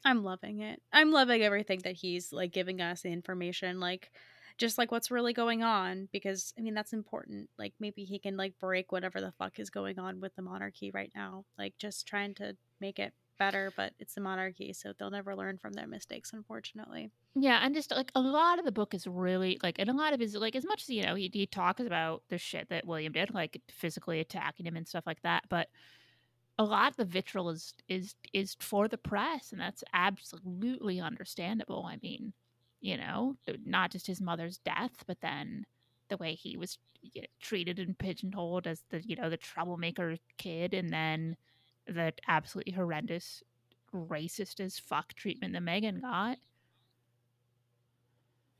[0.04, 0.80] i'm loving it.
[0.92, 4.10] I'm loving everything that he's like giving us the information like
[4.56, 7.48] just like what's really going on because i mean that's important.
[7.58, 10.90] Like maybe he can like break whatever the fuck is going on with the monarchy
[10.92, 15.10] right now like just trying to make it better but it's the monarchy so they'll
[15.10, 18.94] never learn from their mistakes unfortunately Yeah, and just like a lot of the book
[18.94, 21.30] is really like, and a lot of his like as much as you know he,
[21.32, 25.22] he talks about the shit that William did, like physically attacking him and stuff like
[25.22, 25.68] that, but
[26.58, 31.86] a lot of the vitriol is is is for the press, and that's absolutely understandable.
[31.86, 32.32] I mean,
[32.80, 35.64] you know, not just his mother's death, but then
[36.08, 40.16] the way he was you know, treated and pigeonholed as the you know the troublemaker
[40.38, 41.36] kid, and then
[41.88, 43.42] the absolutely horrendous
[43.94, 46.38] racist as fuck treatment that Meghan got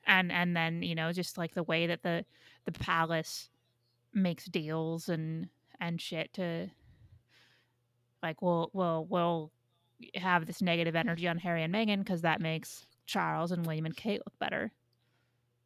[0.07, 2.25] and and then you know just like the way that the
[2.65, 3.51] the palace
[4.15, 5.49] makes deals and
[5.81, 6.69] and shit to
[8.23, 9.53] like we'll we'll we'll
[10.15, 13.97] have this negative energy on Harry and Meghan because that makes Charles and William and
[13.97, 14.73] Kate look better,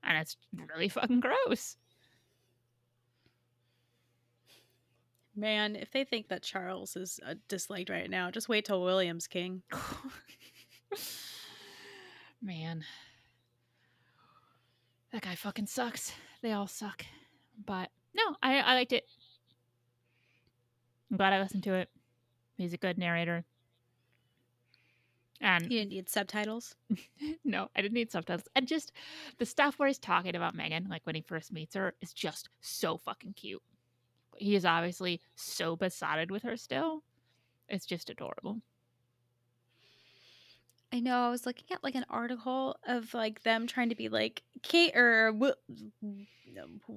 [0.02, 0.36] and it's
[0.74, 1.76] really fucking gross.
[5.34, 9.26] Man, if they think that Charles is uh, disliked right now, just wait till William's
[9.26, 9.62] king.
[12.42, 12.84] Man,
[15.12, 16.12] that guy fucking sucks.
[16.42, 17.06] They all suck,
[17.64, 19.04] but no, I I liked it.
[21.10, 21.88] I'm glad I listened to it.
[22.58, 23.44] He's a good narrator.
[25.40, 26.76] And You didn't need subtitles.
[27.44, 28.48] no, I didn't need subtitles.
[28.54, 28.92] And just
[29.38, 32.48] the stuff where he's talking about Meghan, like when he first meets her, is just
[32.60, 33.62] so fucking cute.
[34.36, 37.02] He is obviously so besotted with her still.
[37.68, 38.60] It's just adorable.
[40.92, 41.26] I know.
[41.26, 44.94] I was looking at like an article of like them trying to be like Kate
[44.94, 45.56] or what?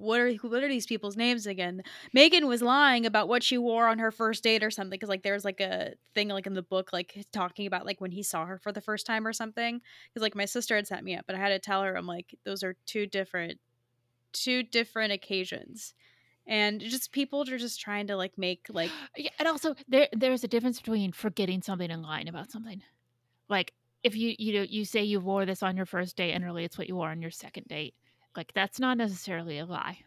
[0.01, 1.81] Are what are these people's names again?
[2.13, 5.23] Meghan was lying about what she wore on her first date or something because like
[5.23, 8.45] there's like a thing like in the book like talking about like when he saw
[8.45, 9.79] her for the first time or something.
[10.09, 12.05] Because like my sister had sent me up, but I had to tell her I'm
[12.05, 13.59] like those are two different,
[14.33, 15.93] two different occasions,
[16.47, 20.43] and just people are just trying to like make like Yeah, and also there there's
[20.43, 22.81] a difference between forgetting something and lying about something.
[23.49, 23.73] Like
[24.03, 26.63] if you you know you say you wore this on your first date and really
[26.63, 27.95] it's what you wore on your second date.
[28.35, 29.99] Like that's not necessarily a lie.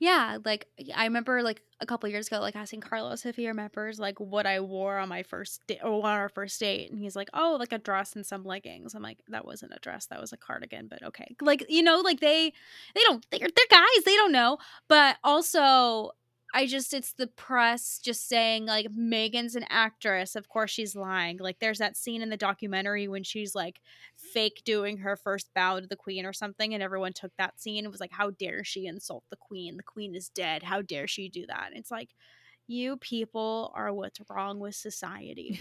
[0.00, 3.98] Yeah, like I remember like a couple years ago, like asking Carlos if he remembers
[3.98, 7.14] like what I wore on my first date or on our first date, and he's
[7.14, 10.20] like, "Oh, like a dress and some leggings." I'm like, "That wasn't a dress, that
[10.20, 12.52] was a cardigan." But okay, like you know, like they
[12.94, 14.58] they don't they're, they're guys, they don't know.
[14.88, 16.10] But also,
[16.56, 20.36] I just it's the press just saying like Meghan's an actress.
[20.36, 21.38] Of course she's lying.
[21.38, 23.80] Like there's that scene in the documentary when she's like
[24.16, 27.84] fake doing her first bow to the queen or something and everyone took that scene
[27.84, 29.76] and was like how dare she insult the queen?
[29.76, 30.62] The queen is dead.
[30.62, 31.70] How dare she do that?
[31.70, 32.10] And it's like
[32.68, 35.60] you people are what's wrong with society.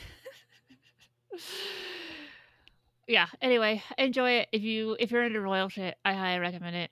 [3.08, 3.28] yeah.
[3.42, 4.50] Anyway, enjoy it.
[4.52, 6.92] If you if you're into royal shit, I highly recommend it.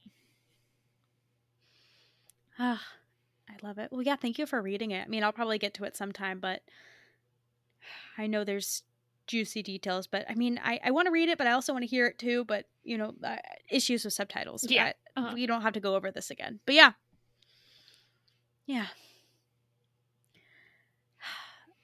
[2.57, 3.00] Ah, I
[3.63, 3.89] love it.
[3.91, 5.05] Well, yeah, thank you for reading it.
[5.05, 6.61] I mean, I'll probably get to it sometime, but
[8.17, 8.83] I know there's
[9.27, 10.07] juicy details.
[10.07, 12.07] But I mean, I, I want to read it, but I also want to hear
[12.07, 12.43] it too.
[12.45, 13.37] But, you know, uh,
[13.69, 14.65] issues with subtitles.
[14.67, 15.31] Yeah, But uh-huh.
[15.33, 16.59] We don't have to go over this again.
[16.65, 16.91] But yeah.
[18.65, 18.87] Yeah.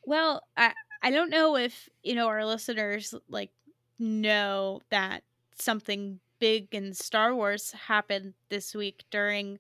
[0.05, 0.71] Well, I,
[1.03, 3.51] I don't know if, you know, our listeners like
[3.99, 5.23] know that
[5.59, 9.59] something big in Star Wars happened this week during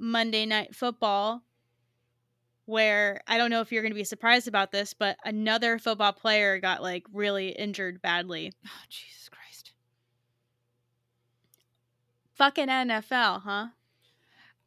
[0.00, 1.42] Monday Night Football,
[2.66, 6.12] where I don't know if you're going to be surprised about this, but another football
[6.12, 8.52] player got like really injured badly.
[8.66, 9.72] Oh, Jesus Christ.
[12.34, 13.66] Fucking NFL, huh?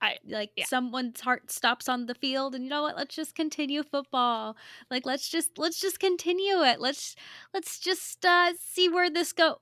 [0.01, 0.65] I Like Yeah.
[0.65, 2.95] someone's heart stops on the field, and you know what?
[2.95, 4.55] Let's just continue football.
[4.89, 6.80] Like let's just let's just continue it.
[6.80, 7.15] Let's
[7.53, 9.59] let's just uh, see where this go.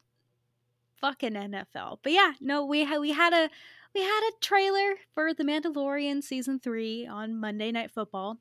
[1.01, 1.99] Fucking NFL.
[2.03, 3.49] But yeah, no, we had we had a
[3.93, 8.37] we had a trailer for The Mandalorian season three on Monday Night Football.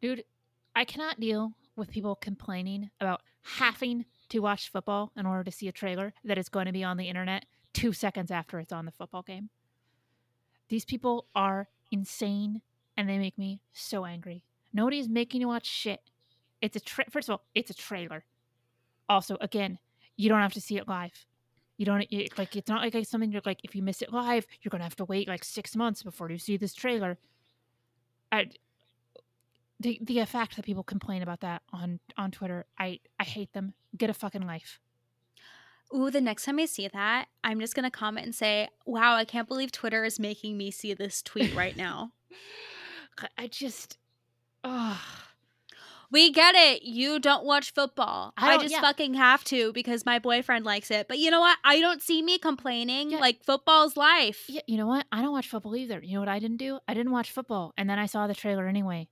[0.00, 0.24] dude,
[0.74, 5.68] I cannot deal with people complaining about having to watch football in order to see
[5.68, 8.84] a trailer that is going to be on the internet two seconds after it's on
[8.84, 9.50] the football game.
[10.68, 12.62] These people are insane
[12.96, 14.44] and they make me so angry.
[14.72, 16.00] Nobody is making you watch shit.
[16.60, 18.24] It's a tra- first of all, it's a trailer.
[19.08, 19.78] Also, again,
[20.16, 21.26] you don't have to see it live.
[21.76, 24.12] You don't it, like it's not like it's something you're like if you miss it
[24.12, 27.18] live, you're gonna have to wait like six months before you see this trailer.
[28.30, 28.46] I,
[29.80, 33.74] the the fact that people complain about that on on Twitter, I I hate them.
[33.96, 34.78] Get a fucking life.
[35.94, 39.24] Ooh, the next time I see that, I'm just gonna comment and say, "Wow, I
[39.24, 42.12] can't believe Twitter is making me see this tweet right now."
[43.18, 43.98] I- I just,
[44.64, 45.00] oh,
[46.10, 46.82] we get it.
[46.82, 48.32] You don't watch football.
[48.36, 48.80] I I, just yeah.
[48.80, 51.08] fucking have to because my boyfriend likes it.
[51.08, 51.58] But you know what?
[51.64, 53.10] I don't see me complaining.
[53.10, 53.18] Yeah.
[53.18, 54.44] Like football's life.
[54.48, 54.60] yeah.
[54.66, 55.06] You know what?
[55.12, 56.00] I don't watch football either.
[56.02, 56.78] You know what I didn't do?
[56.86, 59.08] I didn't watch football, and then I saw the trailer anyway.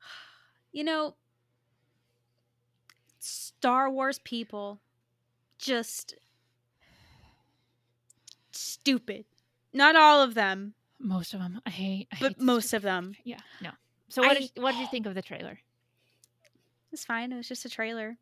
[0.72, 1.14] You know,
[3.20, 4.80] Star Wars people
[5.56, 6.16] just
[8.50, 9.24] stupid.
[9.72, 12.08] Not all of them, Most of them, I hate.
[12.12, 13.14] I but hate most stupid of them.
[13.24, 13.70] Yeah, no.
[14.14, 15.58] So what I- did what did you think of the trailer?
[16.92, 17.32] It's fine.
[17.32, 18.16] It was just a trailer.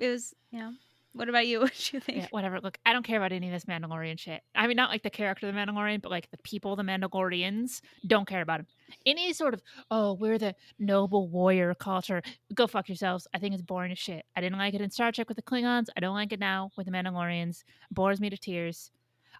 [0.00, 0.72] It was, yeah.
[1.12, 1.60] What about you?
[1.62, 2.18] What did you think?
[2.18, 2.60] Yeah, whatever.
[2.60, 4.42] Look, I don't care about any of this Mandalorian shit.
[4.56, 7.80] I mean, not like the character of the Mandalorian, but like the people, the Mandalorians,
[8.08, 8.66] don't care about him.
[9.06, 9.62] Any sort of,
[9.92, 12.20] oh, we're the noble warrior culture.
[12.52, 13.28] Go fuck yourselves.
[13.32, 14.24] I think it's boring as shit.
[14.34, 15.86] I didn't like it in Star Trek with the Klingons.
[15.96, 17.62] I don't like it now with the Mandalorians.
[17.92, 18.90] Bores me to tears.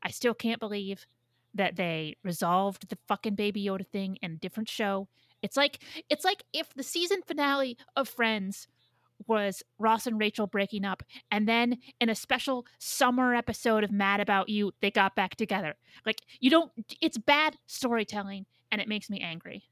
[0.03, 1.05] I still can't believe
[1.55, 5.09] that they resolved the fucking Baby Yoda thing in a different show.
[5.43, 8.69] It's like it's like if the season finale of Friends
[9.27, 14.21] was Ross and Rachel breaking up, and then in a special summer episode of Mad
[14.21, 15.75] About You, they got back together.
[16.07, 16.71] Like you don't
[17.01, 19.65] it's bad storytelling and it makes me angry.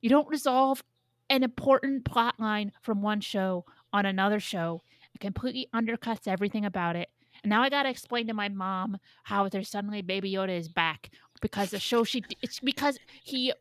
[0.00, 0.82] You don't resolve
[1.30, 4.82] an important plot line from one show on another show.
[5.14, 7.08] It completely undercuts everything about it.
[7.42, 11.10] And now I gotta explain to my mom how there's suddenly Baby Yoda is back
[11.40, 13.52] because the show she it's because he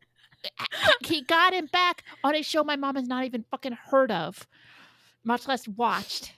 [1.05, 4.47] he got him back on a show my mom has not even fucking heard of,
[5.23, 6.33] much less watched.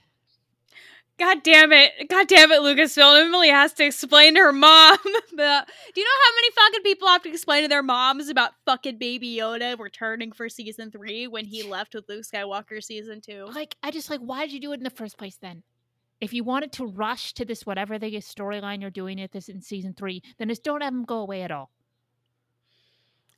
[1.20, 2.08] God damn it.
[2.08, 3.20] God damn it, Lucasfilm.
[3.20, 4.96] Emily has to explain to her mom.
[5.04, 8.96] do you know how many fucking people have to explain to their moms about fucking
[8.96, 13.46] Baby Yoda returning for season three when he left with Luke Skywalker season two?
[13.54, 15.62] Like, I just like, why did you do it in the first place then?
[16.20, 19.48] If you wanted to rush to this, whatever the uh, storyline you're doing at this
[19.48, 21.70] in season three, then just don't have them go away at all.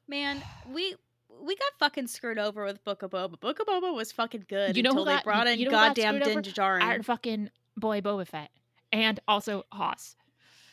[0.08, 0.96] Man, we
[1.40, 3.38] we got fucking screwed over with Book of Boba.
[3.40, 5.70] Book of Boba was fucking good You know who until they brought in you know
[5.70, 6.18] goddamn?
[6.18, 6.82] Din Djarin.
[6.82, 8.50] Our fucking boy Boba Fett.
[8.92, 10.16] And also Haas.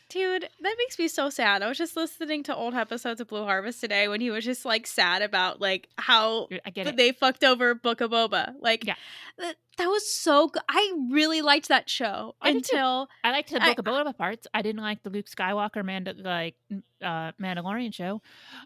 [0.10, 1.62] Dude, that makes me so sad.
[1.62, 4.66] I was just listening to old episodes of Blue Harvest today when he was just
[4.66, 8.53] like sad about like how Dude, I they fucked over Book of Boba.
[8.60, 8.95] Like, Yeah.
[9.38, 10.64] that, that was so good.
[10.68, 14.47] I really liked that show I until I liked the I- Book of Boba parts.
[14.51, 16.55] I didn't like the Luke Skywalker Manda- like
[17.03, 18.24] uh, Mandalorian show.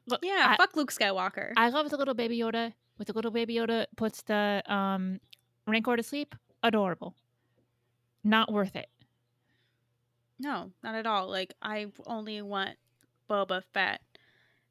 [0.07, 1.51] Look, yeah, I, fuck Luke Skywalker.
[1.57, 2.71] I love the little baby Yoda.
[2.97, 5.19] With the little baby Yoda puts the um,
[5.67, 6.35] Rancor to sleep.
[6.63, 7.15] Adorable.
[8.23, 8.87] Not worth it.
[10.39, 11.29] No, not at all.
[11.29, 12.77] Like, I only want
[13.29, 14.01] Boba Fett.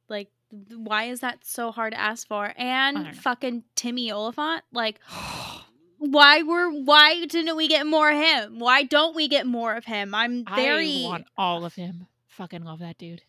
[0.08, 0.28] Like,
[0.70, 2.52] why is that so hard to ask for?
[2.56, 4.62] And fucking Timmy Olyphant.
[4.72, 5.00] Like,
[5.98, 8.58] why were why didn't we get more of him?
[8.58, 10.14] Why don't we get more of him?
[10.14, 12.06] I'm very I want all of him.
[12.26, 13.22] Fucking love that dude.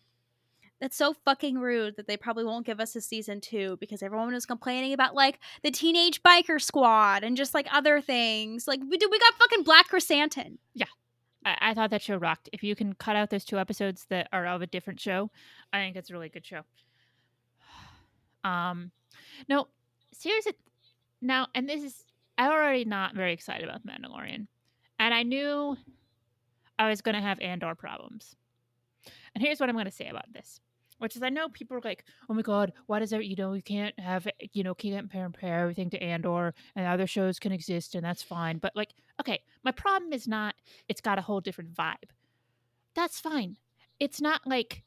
[0.80, 4.34] That's so fucking rude that they probably won't give us a season two because everyone
[4.34, 8.66] was complaining about like the teenage biker squad and just like other things.
[8.66, 10.58] Like we do, we got fucking Black Chrysanthemum.
[11.44, 12.48] I, I thought that show rocked.
[12.52, 15.30] If you can cut out those two episodes that are of a different show,
[15.72, 16.60] I think it's a really good show.
[18.44, 18.90] Um,
[19.48, 19.68] no,
[20.12, 20.52] seriously,
[21.22, 22.04] now, and this is,
[22.36, 24.48] I'm already not very excited about Mandalorian,
[24.98, 25.78] and I knew
[26.78, 28.36] I was going to have Andor problems.
[29.34, 30.60] And here's what I'm going to say about this,
[30.98, 33.24] which is I know people are like, oh my god, why does that?
[33.24, 37.38] you know, you can't have, you know, can't compare, everything to Andor, and other shows
[37.38, 38.58] can exist, and that's fine.
[38.58, 40.54] But like, okay, my problem is not
[40.88, 42.10] it's got a whole different vibe.
[42.94, 43.56] That's fine.
[44.00, 44.82] It's not like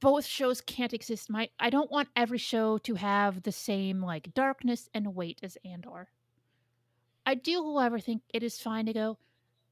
[0.00, 1.30] both shows can't exist.
[1.30, 5.56] My I don't want every show to have the same like darkness and weight as
[5.64, 6.08] Andor.
[7.24, 9.18] I do, however, think it is fine to go,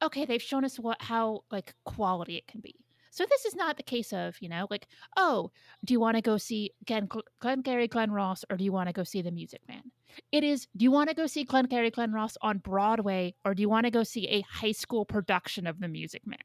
[0.02, 2.83] okay, they've shown us what how like quality it can be.
[3.14, 5.52] So this is not the case of, you know, like, oh,
[5.84, 7.08] do you want to go see Glenn,
[7.38, 9.92] Glengarry Glen Ross, or do you want to go see The Music Man?
[10.32, 13.62] It is, do you want to go see Glengarry Glen Ross on Broadway, or do
[13.62, 16.40] you want to go see a high school production of The Music Man?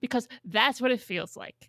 [0.00, 1.68] Because that's what it feels like.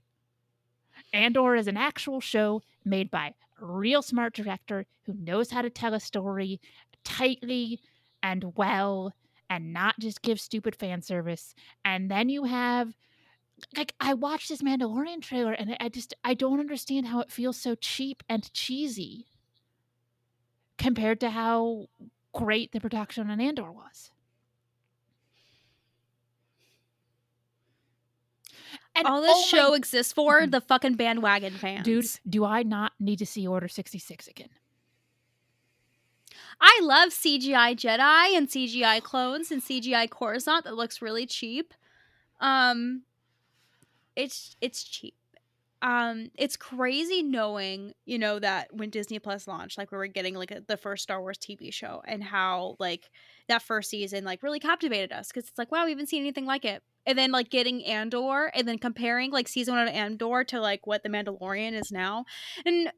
[1.11, 5.71] Andor is an actual show made by a real smart director who knows how to
[5.71, 6.61] tell a story
[7.03, 7.79] tightly
[8.21, 9.11] and well
[9.49, 11.55] and not just give stupid fan service.
[11.83, 12.93] And then you have
[13.78, 17.32] like I watched this Mandalorian trailer and I- I just I don't understand how it
[17.32, 19.26] feels so cheap and cheesy
[20.78, 21.88] compared to how
[22.34, 24.11] great the production on Andor was.
[28.95, 30.51] And All this oh my show exists for Mhm.
[30.51, 31.84] the fucking bandwagon fans.
[31.84, 34.49] dude, do I not need to see Order 66 again?
[36.61, 41.74] I love CGI Jedi and CGI clones and CGI Coruscant that looks really cheap.
[42.39, 43.03] Um
[44.16, 45.16] it's it's cheap.
[45.82, 50.36] Um it's crazy knowing, you know, that when Disney Plus launched, like we were getting
[50.36, 53.09] like a, the first Star Wars TV show and how like
[53.47, 56.45] that first season like really captivated us cuz it's like wow, we haven't seen anything
[56.45, 56.84] like it.
[57.05, 60.88] And then like getting Andor and then comparing like season 1 of Andor to like
[60.88, 62.26] what the Mandalorian is now.
[62.66, 62.91] And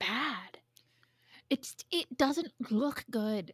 [0.00, 0.58] bad.
[1.48, 3.52] It's it doesn't look good.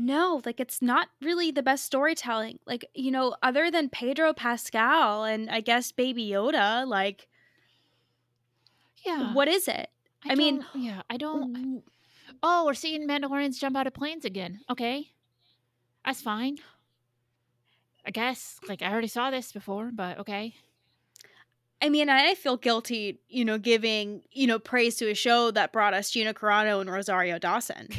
[0.00, 2.60] No, like it's not really the best storytelling.
[2.66, 7.26] Like, you know, other than Pedro Pascal and I guess Baby Yoda, like
[9.04, 9.32] Yeah.
[9.34, 9.90] what is it?
[10.24, 11.82] I mean- yeah, I don't
[12.44, 14.60] Oh, we're seeing Mandalorians jump out of planes again.
[14.70, 15.10] Okay.
[16.04, 16.58] That's fine.
[18.06, 18.60] I guess.
[18.68, 20.54] Like I already saw this before, but okay.
[21.82, 25.72] I mean, I feel guilty, you know, giving, you know, praise to a show that
[25.72, 27.88] brought us Gina Carano and Rosario Dawson.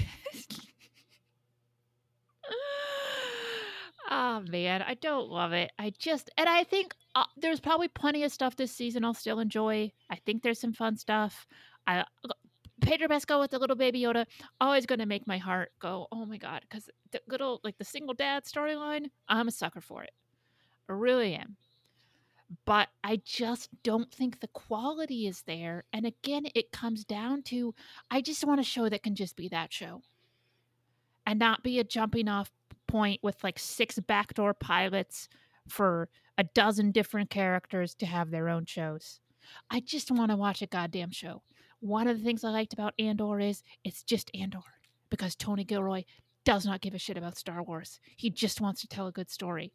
[4.30, 5.72] oh man, I don't love it.
[5.80, 9.40] I just and I think uh, there's probably plenty of stuff this season I'll still
[9.40, 9.92] enjoy.
[10.10, 11.48] I think there's some fun stuff.
[11.88, 12.04] I
[12.82, 14.26] Pedro Pascal with the little baby Yoda
[14.62, 17.84] always going to make my heart go, "Oh my god," cuz the little like the
[17.84, 20.12] single dad storyline, I'm a sucker for it.
[20.88, 21.58] I really am.
[22.66, 25.86] But I just don't think the quality is there.
[25.94, 27.74] And again, it comes down to
[28.12, 30.02] I just want a show that can just be that show
[31.26, 32.52] and not be a jumping off
[32.90, 35.30] point with like six backdoor pilots
[35.68, 39.20] for a dozen different characters to have their own shows.
[39.70, 41.44] I just want to watch a goddamn show.
[41.80, 44.60] One of the things I liked about Andor is it's just Andor
[45.10, 46.04] because Tony Gilroy
[46.44, 48.00] does not give a shit about Star Wars.
[48.16, 49.74] He just wants to tell a good story.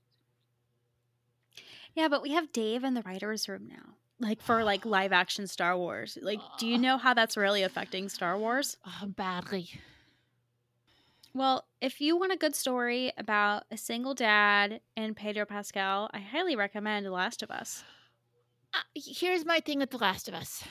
[1.95, 3.95] Yeah, but we have Dave in the writers' room now.
[4.21, 6.19] Like for like live action Star Wars.
[6.21, 8.77] Like, do you know how that's really affecting Star Wars?
[8.85, 9.71] Uh, badly.
[11.35, 16.21] Well, if you want a good story about a single dad and Pedro Pascal, I
[16.21, 17.83] highly recommend The Last of Us.
[18.73, 20.63] Uh, here's my thing with The Last of Us.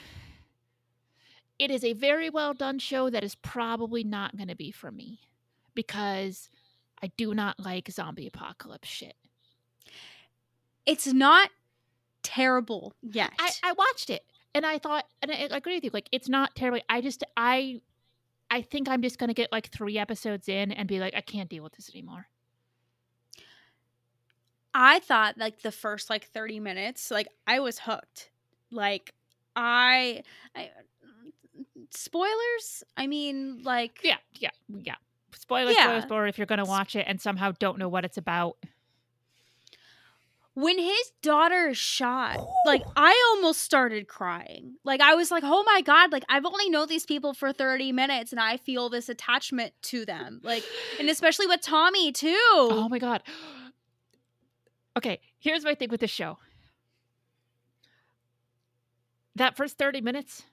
[1.58, 4.90] It is a very well done show that is probably not going to be for
[4.90, 5.20] me
[5.74, 6.48] because
[7.02, 9.16] I do not like zombie apocalypse shit.
[10.86, 11.50] It's not
[12.22, 13.32] terrible yet.
[13.38, 16.28] I, I watched it and I thought, and I, I agree with you, like it's
[16.28, 16.80] not terrible.
[16.88, 17.82] I just, I,
[18.50, 21.48] I think I'm just gonna get like three episodes in and be like, I can't
[21.48, 22.28] deal with this anymore.
[24.74, 28.30] I thought like the first like 30 minutes, like I was hooked.
[28.70, 29.14] Like
[29.54, 30.22] I,
[30.56, 30.70] I
[31.90, 32.84] spoilers.
[32.96, 34.96] I mean, like Yeah, yeah, yeah.
[35.34, 35.84] Spoilers, Yeah.
[35.84, 36.26] spoiler, spoiler.
[36.26, 38.56] If you're gonna watch it and somehow don't know what it's about,
[40.54, 44.76] when his daughter is shot, like I almost started crying.
[44.84, 47.92] Like I was like, "Oh my god, like I've only known these people for 30
[47.92, 50.64] minutes and I feel this attachment to them." Like
[50.98, 52.36] and especially with Tommy too.
[52.50, 53.22] Oh my god.
[54.96, 56.38] Okay, here's my thing with this show.
[59.34, 60.44] That first 30 minutes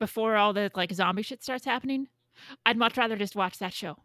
[0.00, 2.08] before all the like zombie shit starts happening,
[2.66, 3.96] I'd much rather just watch that show.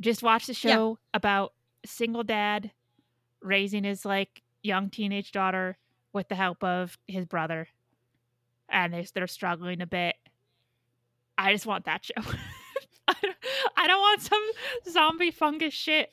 [0.00, 0.76] Just watch the Yeah.
[0.76, 1.52] show about
[1.84, 2.70] single dad
[3.42, 5.78] raising his like young teenage daughter
[6.12, 7.68] with the help of his brother.
[8.68, 10.16] And they, they're struggling a bit.
[11.36, 12.32] I just want that show.
[13.76, 14.42] I don't, want some
[14.88, 16.10] zombie fungus shit.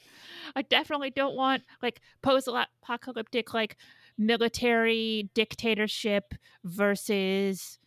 [0.55, 3.77] I definitely don't want like post-apocalyptic like
[4.17, 7.77] military dictatorship versus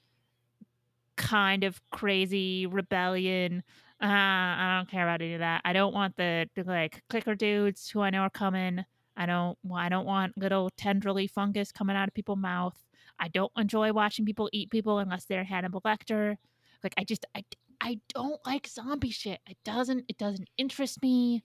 [1.17, 3.63] kind of crazy rebellion.
[4.03, 5.63] Uh, I don't care about any of that.
[5.65, 8.85] I don't want the, the like clicker dudes who I know are coming.
[9.21, 9.59] I don't.
[9.71, 12.87] I don't want little tendrily fungus coming out of people's mouth.
[13.19, 16.39] I don't enjoy watching people eat people unless they're Hannibal Lecter.
[16.83, 17.45] Like I just I
[17.83, 19.41] I don't like zombie shit.
[19.47, 21.45] It doesn't it doesn't interest me.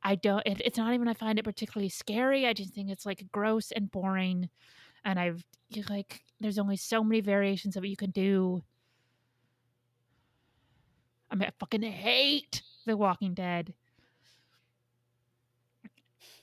[0.00, 2.46] I don't it, it's not even I find it particularly scary.
[2.46, 4.48] I just think it's like gross and boring.
[5.04, 5.44] And I've
[5.90, 8.62] like there's only so many variations of it you can do.
[11.32, 13.74] I mean I fucking hate The Walking Dead.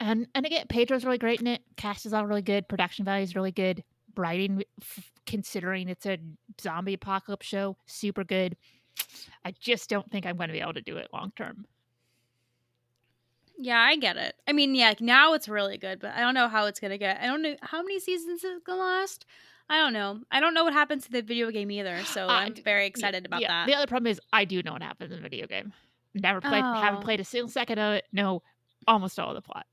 [0.05, 1.61] And and again, Pedro's really great in it.
[1.77, 2.67] Cast is all really good.
[2.67, 3.83] Production value is really good.
[4.15, 6.19] Writing, f- considering it's a
[6.61, 8.55] zombie apocalypse show, super good.
[9.43, 11.65] I just don't think I'm going to be able to do it long term.
[13.57, 14.35] Yeah, I get it.
[14.47, 17.21] I mean, yeah, now it's really good, but I don't know how it's gonna get.
[17.21, 19.25] I don't know how many seasons it's gonna last.
[19.69, 20.19] I don't know.
[20.29, 23.25] I don't know what happens to the video game either, so Uh, I'm very excited
[23.25, 23.67] about Yeah, that.
[23.67, 25.73] The other problem is I do know what happens in the video game.
[26.13, 27.03] Never played, haven't Oh.
[27.03, 28.05] played a single second of it.
[28.11, 28.43] Know
[28.87, 29.65] almost all of the plot.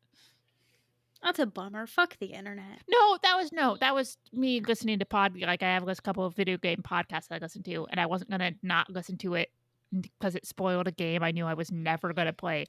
[1.22, 1.86] That's a bummer.
[1.86, 2.80] Fuck the internet.
[2.88, 5.36] No, that was no, that was me listening to pod.
[5.38, 8.06] Like I have a couple of video game podcasts that I listen to, and I
[8.06, 9.50] wasn't gonna not listen to it
[10.00, 12.66] because it spoiled a game I knew I was never gonna play.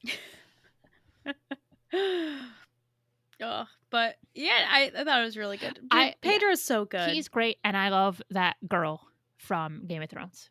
[1.93, 5.79] oh, but yeah, I, I thought it was really good.
[5.91, 7.09] I- I, Pedro's so good.
[7.09, 10.49] He's great, and I love that girl from Game of Thrones.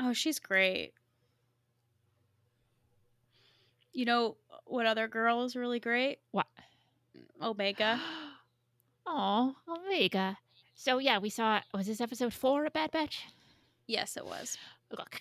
[0.00, 0.92] oh, she's great.
[3.92, 6.18] You know what other girl is really great?
[6.32, 6.46] What?
[7.42, 8.00] Omega.
[9.06, 10.38] Oh, Omega.
[10.74, 11.60] So yeah, we saw.
[11.74, 13.26] Was this episode four of Bad Batch?
[13.86, 14.56] Yes, it was.
[14.90, 15.20] Look,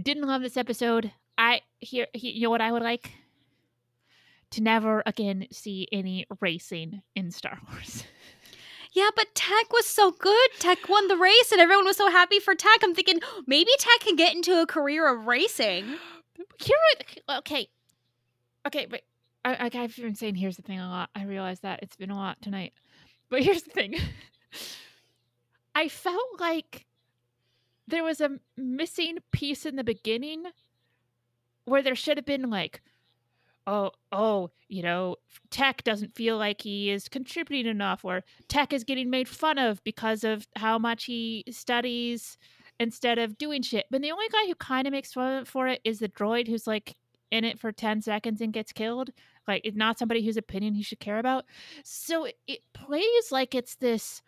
[0.00, 1.10] didn't love this episode.
[1.38, 3.12] I here, he, you know what I would like
[4.50, 8.04] to never again see any racing in Star Wars.
[8.92, 10.50] Yeah, but Tech was so good.
[10.60, 12.78] Tech won the race, and everyone was so happy for Tech.
[12.82, 15.96] I'm thinking maybe Tech can get into a career of racing.
[16.60, 16.76] Here,
[17.38, 17.68] okay,
[18.66, 19.00] okay, but
[19.44, 21.10] I, I, I've been saying here's the thing a lot.
[21.14, 22.72] I realize that it's been a lot tonight,
[23.30, 23.96] but here's the thing.
[25.74, 26.86] I felt like
[27.86, 30.44] there was a missing piece in the beginning
[31.64, 32.80] where there should have been like,
[33.66, 35.16] oh, oh, you know,
[35.50, 39.82] Tech doesn't feel like he is contributing enough, or Tech is getting made fun of
[39.84, 42.38] because of how much he studies
[42.78, 43.86] instead of doing shit.
[43.90, 46.66] But the only guy who kind of makes fun for it is the droid who's
[46.66, 46.96] like
[47.30, 49.10] in it for 10 seconds and gets killed.
[49.46, 51.44] Like, it's not somebody whose opinion he should care about.
[51.82, 54.22] So it, it plays like it's this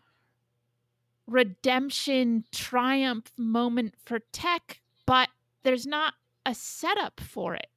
[1.26, 5.28] redemption triumph moment for Tech, but
[5.62, 6.14] there's not
[6.44, 7.68] a setup for it.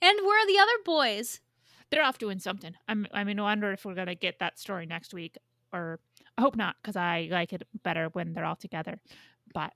[0.00, 1.40] And where are the other boys?
[1.92, 2.74] they're off doing something.
[2.88, 5.36] I'm, I mean, I wonder if we're gonna get that story next week,
[5.72, 6.00] or
[6.38, 8.98] I hope not, because I like it better when they're all together.
[9.52, 9.74] But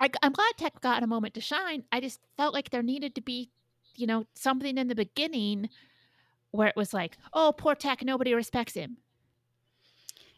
[0.00, 1.84] I, I'm glad Tech got a moment to shine.
[1.92, 3.50] I just felt like there needed to be,
[3.96, 5.68] you know, something in the beginning
[6.50, 8.98] where it was like, oh, poor Tech, nobody respects him.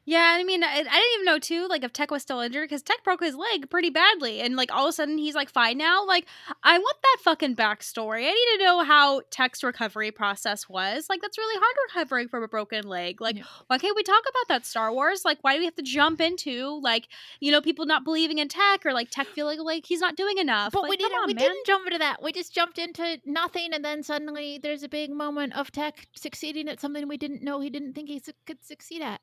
[0.07, 2.65] Yeah, I mean, I, I didn't even know too, like if Tech was still injured
[2.69, 5.49] because Tech broke his leg pretty badly, and like all of a sudden he's like
[5.49, 6.05] fine now.
[6.07, 6.27] Like,
[6.63, 8.27] I want that fucking backstory.
[8.27, 11.07] I need to know how Tech's recovery process was.
[11.09, 13.23] Like, that's really hard recovering from a broken leg.
[13.23, 13.45] Like, Yeah.
[13.69, 15.25] why can't we talk about that Star Wars?
[15.25, 17.09] Like, why do we have to jump into like
[17.41, 20.37] you know people not believing in Tech or like Tech feeling like he's not doing
[20.37, 20.73] enough?
[20.73, 21.19] But Like, we didn't.
[21.19, 21.45] on, we man.
[21.45, 22.23] didn't jump into that.
[22.23, 26.69] We just jumped into nothing, and then suddenly there's a big moment of Tech succeeding
[26.69, 29.23] at something we didn't know he didn't think he su- could succeed at.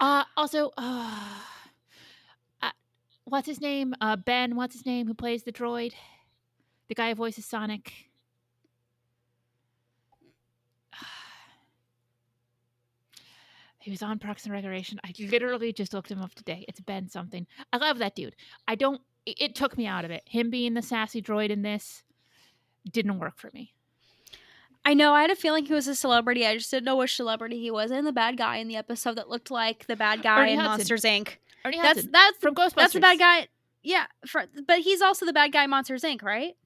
[0.00, 1.18] Uh, also, uh,
[2.62, 2.70] uh,
[3.24, 3.94] what's his name?
[4.00, 4.56] Uh, Ben.
[4.56, 5.06] What's his name?
[5.06, 5.92] Who plays the droid?
[6.88, 7.92] The guy who voices Sonic.
[13.78, 15.00] He was on Parks and Recreation.
[15.02, 16.64] I literally just looked him up today.
[16.68, 17.48] It's Ben something.
[17.72, 18.36] I love that dude.
[18.68, 19.00] I don't.
[19.26, 20.22] It, it took me out of it.
[20.24, 22.04] Him being the sassy droid in this
[22.88, 23.74] didn't work for me.
[24.84, 25.12] I know.
[25.12, 26.44] I had a feeling he was a celebrity.
[26.44, 27.90] I just didn't know which celebrity he was.
[27.90, 30.58] And the bad guy in the episode that looked like the bad guy Ernie in
[30.58, 30.78] Hudson.
[30.78, 31.36] Monsters Inc.
[31.64, 32.74] Ernie That's Hudson that's from Ghostbusters.
[32.74, 33.48] that's the bad guy.
[33.84, 36.22] Yeah, for, but he's also the bad guy in Monsters Inc.
[36.22, 36.56] Right?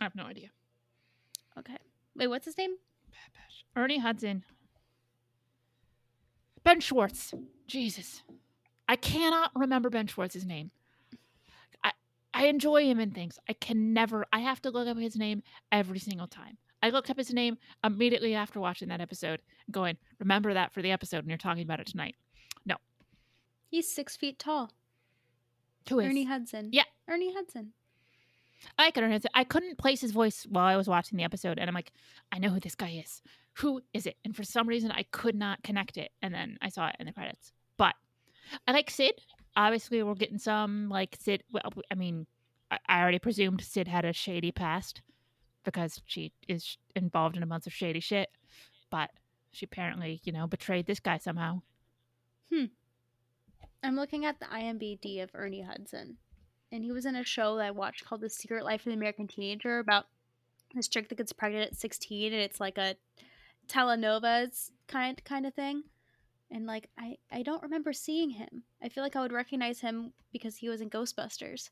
[0.00, 0.48] I have no idea.
[1.58, 1.76] Okay.
[2.16, 2.76] Wait, what's his name?
[3.76, 4.44] Ernie Hudson.
[6.62, 7.34] Ben Schwartz.
[7.66, 8.22] Jesus.
[8.88, 10.70] I cannot remember Ben Schwartz's name.
[11.82, 11.92] I
[12.32, 13.38] I enjoy him in things.
[13.48, 16.58] I can never I have to look up his name every single time.
[16.84, 20.90] I looked up his name immediately after watching that episode, going, remember that for the
[20.90, 22.14] episode and you're talking about it tonight.
[22.66, 22.76] No.
[23.70, 24.70] He's six feet tall.
[25.88, 26.68] Who is Ernie Hudson.
[26.72, 26.82] Yeah.
[27.08, 27.72] Ernie Hudson.
[28.78, 29.30] I could Hudson.
[29.32, 31.90] I couldn't place his voice while I was watching the episode, and I'm like,
[32.30, 33.22] I know who this guy is.
[33.54, 34.16] Who is it?
[34.22, 36.10] And for some reason, I could not connect it.
[36.20, 37.52] And then I saw it in the credits.
[37.78, 37.94] But
[38.68, 39.14] I like Cid.
[39.56, 41.44] Obviously, we're getting some like Cid.
[41.50, 42.26] Well, I mean,
[42.70, 45.00] I I already presumed Cid had a shady past
[45.64, 48.30] because she is involved in a bunch of shady shit.
[48.90, 49.10] But
[49.52, 51.62] she apparently, you know, betrayed this guy somehow.
[52.52, 52.66] Hmm.
[53.82, 56.16] I'm looking at the IMBD of Ernie Hudson,
[56.72, 58.92] and he was in a show that I watched called The Secret Life of the
[58.92, 60.06] American Teenager about
[60.74, 62.96] this chick that gets pregnant at 16, and it's like a
[63.68, 65.84] telenovelas kind kind of thing.
[66.50, 68.62] And like I I don't remember seeing him.
[68.82, 71.70] I feel like I would recognize him because he was in Ghostbusters.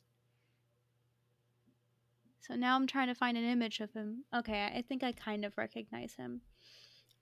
[2.43, 4.24] So now I'm trying to find an image of him.
[4.34, 6.40] Okay, I think I kind of recognize him.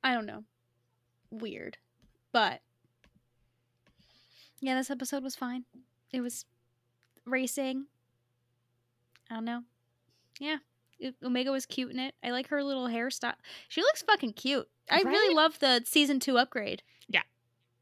[0.02, 0.44] I don't know.
[1.30, 1.76] Weird.
[2.32, 2.62] But
[4.60, 5.64] yeah, this episode was fine.
[6.10, 6.46] It was
[7.26, 7.86] racing.
[9.30, 9.62] I don't know.
[10.38, 10.56] Yeah.
[11.22, 12.14] Omega was cute in it.
[12.24, 13.34] I like her little hairstyle.
[13.68, 14.68] She looks fucking cute.
[14.90, 16.82] I really love the season two upgrade.
[17.08, 17.22] Yeah.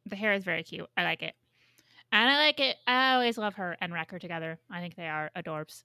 [0.06, 0.88] The hair is very cute.
[0.96, 1.34] I like it.
[2.10, 2.76] And I like it.
[2.86, 4.58] I always love her and Wrecker together.
[4.70, 5.84] I think they are adorbs.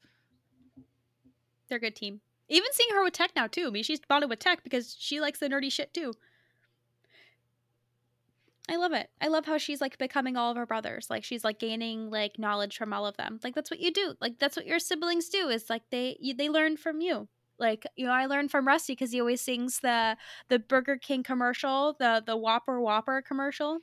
[1.74, 2.22] They're a good team.
[2.50, 3.66] Even seeing her with Tech now too.
[3.66, 6.14] I mean, she's bonded with Tech because she likes the nerdy shit too.
[8.70, 9.10] I love it.
[9.20, 11.10] I love how she's like becoming all of her brothers.
[11.10, 13.40] Like she's like gaining like knowledge from all of them.
[13.44, 14.14] Like that's what you do.
[14.22, 15.50] Like that's what your siblings do.
[15.50, 17.28] Is like they you, they learn from you.
[17.58, 20.16] Like you know, I learned from Rusty because he always sings the
[20.50, 23.80] the Burger King commercial, the the Whopper Whopper commercial.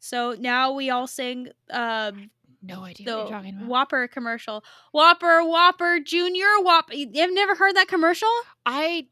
[0.00, 2.30] So now we all sing um,
[2.66, 3.68] No idea the what you're talking about.
[3.68, 4.64] Whopper commercial.
[4.92, 6.94] Whopper Whopper Junior Whopper.
[6.94, 8.30] You've never heard that commercial?
[8.64, 9.08] I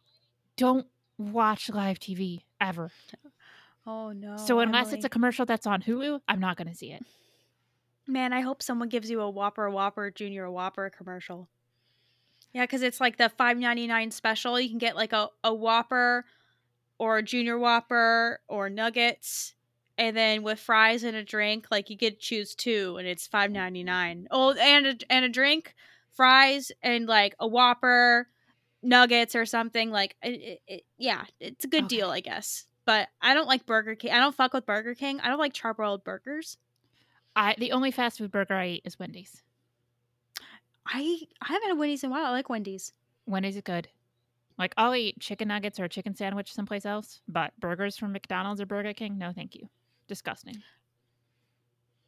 [0.56, 0.86] don't
[1.18, 2.90] watch live TV ever.
[3.86, 4.36] Oh no.
[4.36, 7.04] so unless it's a commercial that's on Hulu, I'm not going to see it.
[8.06, 11.48] Man, I hope someone gives you a Whopper Whopper Junior Whopper commercial.
[12.52, 14.60] Yeah, because it's like the five ninety nine special.
[14.60, 16.24] You can get like a, a Whopper
[16.98, 19.54] or a Junior Whopper or nuggets.
[20.02, 23.28] And then with fries and a drink, like you get to choose two and it's
[23.28, 23.60] five mm-hmm.
[23.60, 24.26] ninety nine.
[24.32, 25.76] Oh, and a, and a drink,
[26.10, 28.26] fries, and like a Whopper,
[28.82, 29.92] nuggets or something.
[29.92, 31.96] Like, it, it- yeah, it's a good Okay.
[31.98, 32.64] deal, I guess.
[32.84, 34.10] But I don't like Burger King.
[34.10, 35.20] I don't fuck with Burger King.
[35.20, 36.58] I don't like charbroiled burgers.
[37.36, 39.40] I the only fast food burger I eat is Wendy's.
[40.84, 42.24] I I haven't had Wendy's in a while.
[42.24, 42.92] I like Wendy's.
[43.24, 43.86] Wendy's is good.
[44.58, 48.60] Like I'll eat chicken nuggets or a chicken sandwich someplace else, but burgers from McDonald's
[48.60, 49.68] or Burger King, no, thank you.
[50.08, 50.62] Disgusting.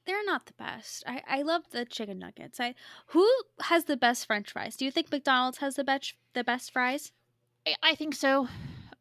[0.06, 1.02] They're not the best.
[1.06, 2.60] I, I love the chicken nuggets.
[2.60, 2.74] I
[3.08, 3.26] who
[3.60, 4.76] has the best French fries?
[4.76, 7.12] Do you think McDonald's has the best the best fries?
[7.66, 8.48] I, I think so.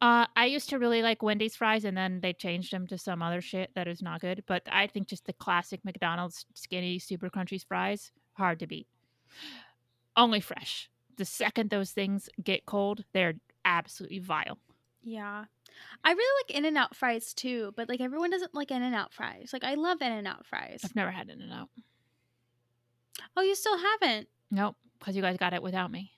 [0.00, 3.22] Uh, I used to really like Wendy's fries, and then they changed them to some
[3.22, 4.44] other shit that is not good.
[4.46, 8.86] But I think just the classic McDonald's skinny, super crunchy fries hard to beat.
[10.16, 10.90] Only fresh.
[11.16, 13.34] The second those things get cold, they're
[13.64, 14.58] absolutely vile.
[15.02, 15.44] Yeah.
[16.02, 18.94] I really like In and Out fries too, but like everyone doesn't like In and
[18.94, 19.50] Out fries.
[19.52, 20.80] Like I love In and Out fries.
[20.84, 21.68] I've never had In and Out.
[23.36, 24.28] Oh, you still haven't?
[24.50, 26.12] Nope, because you guys got it without me.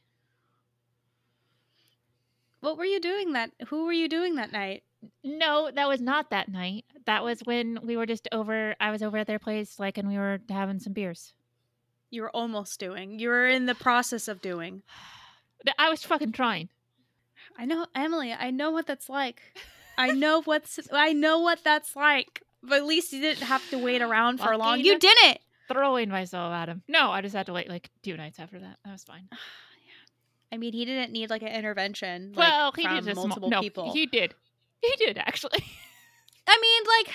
[2.60, 3.50] What were you doing that?
[3.68, 4.82] Who were you doing that night?
[5.22, 6.84] No, that was not that night.
[7.04, 8.74] That was when we were just over.
[8.80, 11.32] I was over at their place, like, and we were having some beers.
[12.10, 13.18] You were almost doing.
[13.18, 14.82] You were in the process of doing.
[15.78, 16.68] I was fucking trying.
[17.58, 18.32] I know, Emily.
[18.32, 19.42] I know what that's like.
[19.98, 20.78] I know what's.
[20.92, 22.42] I know what that's like.
[22.62, 24.80] But at least you didn't have to wait around for long.
[24.80, 25.38] You didn't.
[25.68, 26.82] Throwing myself at him.
[26.88, 28.78] No, I just had to wait like two nights after that.
[28.84, 29.28] That was fine.
[30.52, 32.32] I mean, he didn't need like an intervention.
[32.34, 33.92] Like, well, he did small- multiple no, people.
[33.92, 34.34] He did.
[34.80, 35.64] He did actually.
[36.46, 37.14] I mean, like,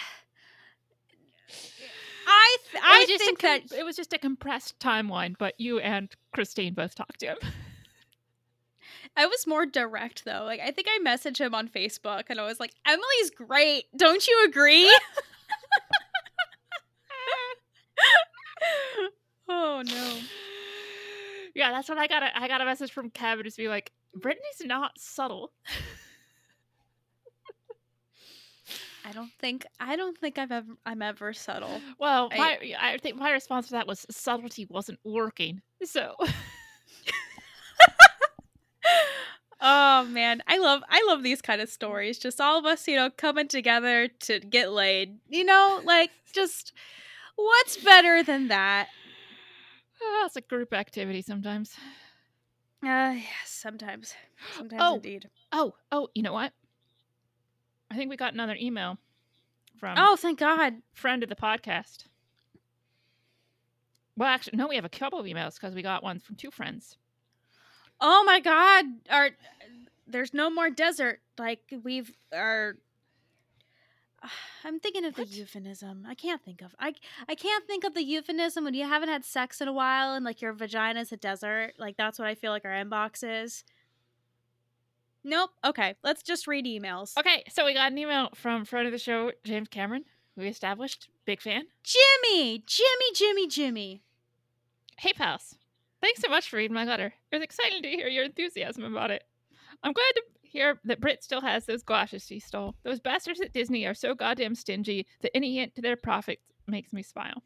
[2.27, 5.79] I th- I just think com- that it was just a compressed timeline, but you
[5.79, 7.37] and Christine both talked to him.
[9.15, 10.43] I was more direct though.
[10.45, 13.85] Like, I think I messaged him on Facebook, and I was like, "Emily's great.
[13.95, 14.89] Don't you agree?"
[19.49, 20.17] oh no.
[21.55, 23.91] yeah, that's when I got a I got a message from Kevin to be like,
[24.15, 25.51] Brittany's not subtle.
[29.03, 31.81] I don't think I don't think I've ever I'm ever subtle.
[31.99, 35.61] Well, I- my I think my response to that was subtlety wasn't working.
[35.83, 36.15] So
[39.63, 42.17] Oh man, I love I love these kind of stories.
[42.17, 45.19] Just all of us, you know, coming together to get laid.
[45.29, 46.73] You know, like just
[47.35, 48.87] what's better than that?
[50.01, 51.75] uh, it's a group activity sometimes.
[52.83, 54.15] Uh yes, sometimes.
[54.57, 54.95] Sometimes Oh.
[54.95, 55.29] indeed.
[55.51, 56.53] Oh, oh, you know what?
[57.91, 58.97] I think we got another email
[59.77, 60.81] from Oh, thank God.
[60.93, 62.05] friend of the podcast.
[64.17, 66.49] Well, actually, no, we have a couple of emails because we got one from two
[66.51, 66.97] friends.
[68.01, 68.85] Oh my God.
[69.09, 69.29] Our
[70.07, 71.21] there's no more desert.
[71.37, 72.75] Like we've our
[74.63, 75.29] I'm thinking of What?
[75.29, 76.05] the euphemism.
[76.07, 76.93] I can't think of I
[77.29, 80.25] I can't think of the euphemism when you haven't had sex in a while and
[80.25, 81.73] like your vagina's a desert.
[81.77, 83.63] Like that's what I feel like our inbox is.
[85.23, 85.51] Nope.
[85.63, 87.15] Okay, let's just read emails.
[87.17, 90.47] Okay, so we got an email from friend of the show, James Cameron, who we
[90.47, 91.09] established.
[91.25, 91.65] Big fan.
[91.83, 94.01] Jimmy, Jimmy, Jimmy, Jimmy.
[94.97, 95.55] Hey, pals.
[96.01, 97.13] Thanks so much for reading my letter.
[97.31, 99.23] It was exciting to hear your enthusiasm about it.
[99.83, 102.75] I'm glad to hear that Brit still has those glasses she stole.
[102.83, 106.91] Those bastards at Disney are so goddamn stingy that any hint to their profits makes
[106.91, 107.43] me smile.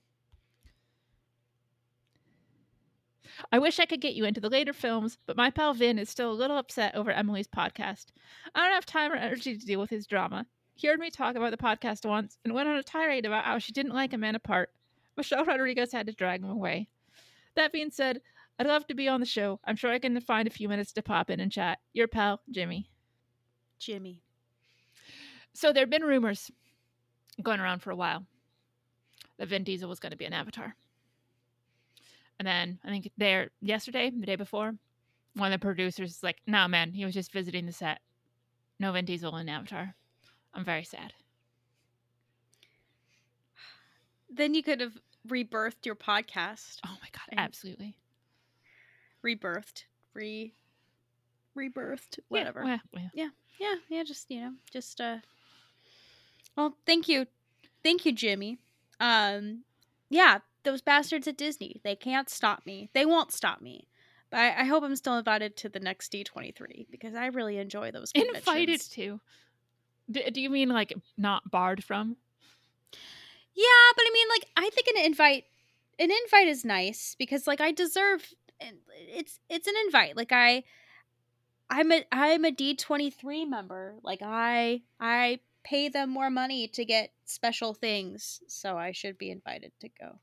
[3.52, 6.10] I wish I could get you into the later films, but my pal Vin is
[6.10, 8.06] still a little upset over Emily's podcast.
[8.54, 10.46] I don't have time or energy to deal with his drama.
[10.76, 13.60] He heard me talk about the podcast once and went on a tirade about how
[13.60, 14.70] she didn't like a man apart.
[15.18, 16.88] Michelle Rodriguez had to drag him away.
[17.56, 18.22] That being said,
[18.58, 19.60] I'd love to be on the show.
[19.66, 21.80] I'm sure I can find a few minutes to pop in and chat.
[21.94, 22.90] Your pal, Jimmy.
[23.80, 24.22] Jimmy.
[25.54, 26.50] So there have been rumors
[27.42, 28.26] going around for a while
[29.38, 30.76] that Vin Diesel was going to be an Avatar.
[32.40, 34.74] And then I think there yesterday, the day before,
[35.36, 38.00] one of the producers is like, "No, man, he was just visiting the set.
[38.80, 39.96] No Vin Diesel in Avatar."
[40.54, 41.14] I'm very sad.
[44.30, 44.98] Then you could have
[45.28, 46.80] rebirthed your podcast.
[46.86, 47.96] Oh my god, And- absolutely.
[49.26, 49.86] Rebirthed.
[50.14, 50.54] Re
[51.58, 52.20] rebirthed.
[52.30, 52.64] Whatever.
[52.66, 53.10] Yeah, well.
[53.58, 55.18] yeah yeah just you know just uh
[56.56, 57.26] well thank you
[57.84, 58.58] thank you jimmy
[59.00, 59.64] um
[60.10, 63.88] yeah those bastards at disney they can't stop me they won't stop me
[64.30, 67.92] but i, I hope i'm still invited to the next d23 because i really enjoy
[67.92, 69.20] those Invited to.
[70.10, 72.18] D- do you mean like not barred from?
[73.56, 75.46] yeah but i mean like i think an invite
[75.98, 78.34] an invite is nice because like i deserve
[78.66, 80.64] and it's it's an invite like i
[81.70, 87.12] i'm a i'm a d23 member like i i pay them more money to get
[87.26, 90.20] special things so i should be invited to go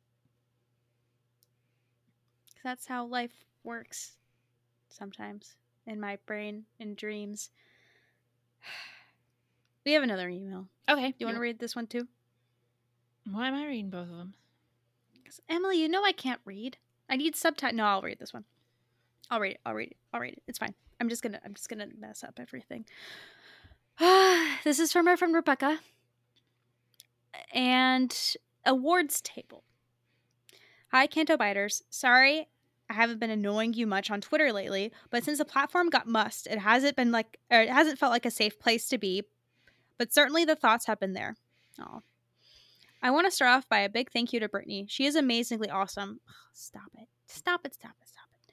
[2.64, 4.12] that's how life works
[4.88, 7.50] sometimes in my brain in dreams
[9.84, 11.08] we have another email Okay.
[11.10, 12.06] do you want to read this one too
[13.30, 14.34] Why am I reading both of them?
[15.24, 16.76] 'Cause, Emily, you know I can't read.
[17.12, 17.76] I need subtitle.
[17.76, 18.44] No, I'll read this one.
[19.30, 19.60] I'll read it.
[19.66, 19.96] I'll read it.
[20.14, 20.42] I'll read it.
[20.48, 20.74] It's fine.
[20.98, 21.38] I'm just gonna.
[21.44, 22.86] I'm just gonna mess up everything.
[24.64, 25.78] this is from our friend Rebecca.
[27.52, 28.16] And
[28.64, 29.62] awards table.
[30.90, 31.82] Hi, Canto Biters.
[31.90, 32.48] Sorry,
[32.88, 36.46] I haven't been annoying you much on Twitter lately, but since the platform got Musked,
[36.46, 39.24] it hasn't been like, or it hasn't felt like a safe place to be.
[39.98, 41.36] But certainly the thoughts have been there.
[41.78, 42.00] Oh,
[43.02, 44.86] I want to start off by a big thank you to Brittany.
[44.88, 46.20] She is amazingly awesome.
[46.52, 47.08] Stop it.
[47.26, 47.74] Stop it.
[47.74, 48.08] Stop it.
[48.08, 48.52] Stop it.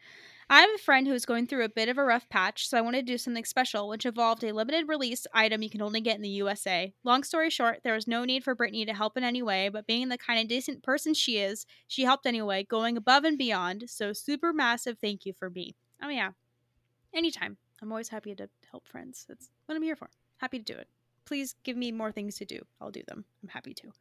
[0.49, 2.75] I have a friend who is going through a bit of a rough patch, so
[2.75, 6.01] I wanted to do something special, which involved a limited release item you can only
[6.01, 6.91] get in the USA.
[7.03, 9.85] Long story short, there was no need for Brittany to help in any way, but
[9.85, 13.83] being the kind of decent person she is, she helped anyway, going above and beyond.
[13.87, 15.75] So, super massive thank you for me.
[16.01, 16.31] Oh, yeah.
[17.13, 17.57] Anytime.
[17.81, 19.25] I'm always happy to help friends.
[19.29, 20.09] That's what I'm here for.
[20.37, 20.87] Happy to do it.
[21.29, 22.59] Please give me more things to do.
[22.81, 23.23] I'll do them.
[23.43, 23.91] I'm happy to.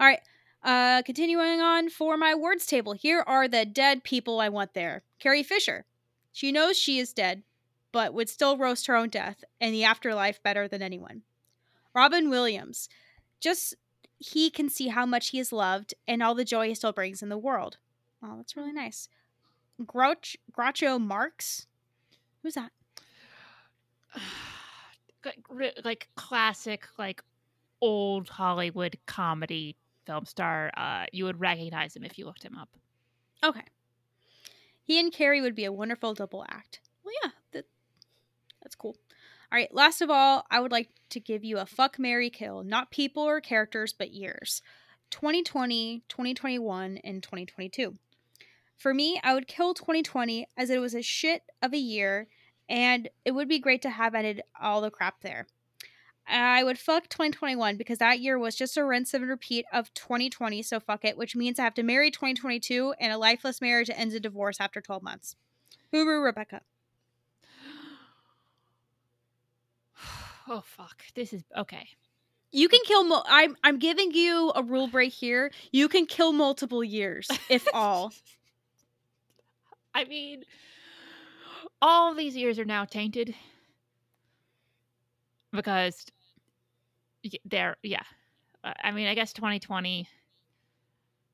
[0.00, 0.20] All right.
[0.62, 5.02] Uh, continuing on for my words table, here are the dead people I want there.
[5.18, 5.84] Carrie Fisher.
[6.32, 7.42] She knows she is dead,
[7.92, 11.24] but would still roast her own death and the afterlife better than anyone.
[11.94, 12.88] Robin Williams.
[13.38, 13.74] Just
[14.16, 17.22] he can see how much he is loved and all the joy he still brings
[17.22, 17.76] in the world.
[18.24, 19.10] Oh, that's really nice.
[19.86, 21.66] Grouch, Groucho Marx.
[22.42, 22.72] Who's that?
[25.84, 27.22] like, classic, like
[27.80, 30.70] old Hollywood comedy film star.
[30.76, 32.68] Uh, you would recognize him if you looked him up.
[33.44, 33.64] Okay.
[34.84, 36.80] He and Carrie would be a wonderful double act.
[37.04, 37.66] Well, yeah, that,
[38.62, 38.96] that's cool.
[39.50, 42.64] All right, last of all, I would like to give you a fuck Mary kill,
[42.64, 44.62] not people or characters, but years
[45.10, 47.94] 2020, 2021, and 2022.
[48.78, 52.28] For me, I would kill 2020 as it was a shit of a year,
[52.72, 55.46] and it would be great to have ended all the crap there.
[56.26, 60.62] I would fuck 2021 because that year was just a rinse and repeat of 2020,
[60.62, 64.14] so fuck it, which means I have to marry 2022 and a lifeless marriage ends
[64.14, 65.36] in divorce after 12 months.
[65.92, 66.62] Hooroo, Rebecca.
[70.48, 71.04] Oh fuck.
[71.14, 71.86] This is okay.
[72.50, 73.04] You can kill.
[73.04, 75.52] Mo- I'm I'm giving you a rule break here.
[75.70, 78.12] You can kill multiple years, if all.
[79.94, 80.42] I mean,
[81.80, 83.34] all these years are now tainted
[85.52, 86.06] because
[87.44, 88.02] they're yeah.
[88.64, 90.08] I mean, I guess 2020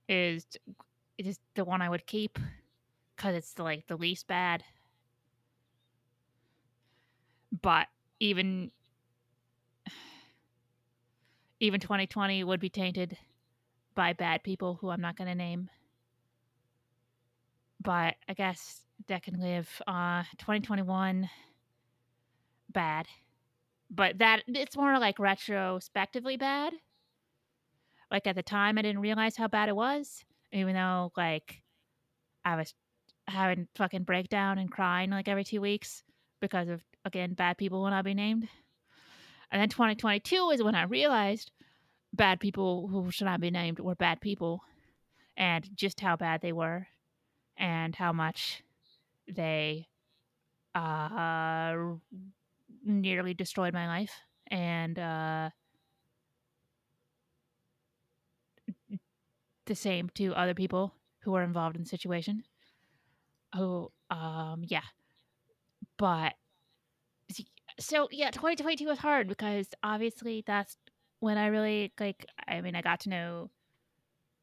[0.08, 0.46] is
[1.18, 2.38] it is the one I would keep
[3.16, 4.64] because it's the, like the least bad.
[7.62, 7.88] But
[8.20, 8.70] even
[11.60, 13.16] even 2020 would be tainted
[13.94, 15.70] by bad people who I'm not going to name.
[17.80, 19.68] But I guess that can live.
[19.86, 21.28] Uh, 2021,
[22.70, 23.06] bad.
[23.90, 26.74] But that it's more like retrospectively bad.
[28.10, 31.62] Like at the time, I didn't realize how bad it was, even though like
[32.44, 32.74] I was
[33.26, 36.02] having fucking breakdown and crying like every two weeks
[36.40, 38.48] because of again bad people will not be named.
[39.50, 41.50] And then 2022 is when I realized
[42.12, 44.62] bad people who should not be named were bad people
[45.36, 46.86] and just how bad they were
[47.58, 48.62] and how much
[49.28, 49.88] they
[50.74, 51.74] uh
[52.84, 54.12] nearly destroyed my life
[54.50, 55.50] and uh
[59.66, 62.44] the same to other people who were involved in the situation.
[63.54, 64.84] Who um yeah.
[65.98, 66.34] But
[67.78, 70.76] so yeah 2022 was hard because obviously that's
[71.20, 73.50] when i really like i mean i got to know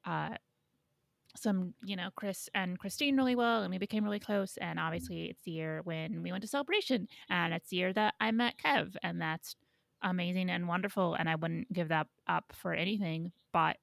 [0.05, 0.29] uh
[1.35, 5.25] some you know chris and christine really well and we became really close and obviously
[5.25, 8.55] it's the year when we went to celebration and it's the year that i met
[8.63, 9.55] kev and that's
[10.01, 13.77] amazing and wonderful and i wouldn't give that up for anything but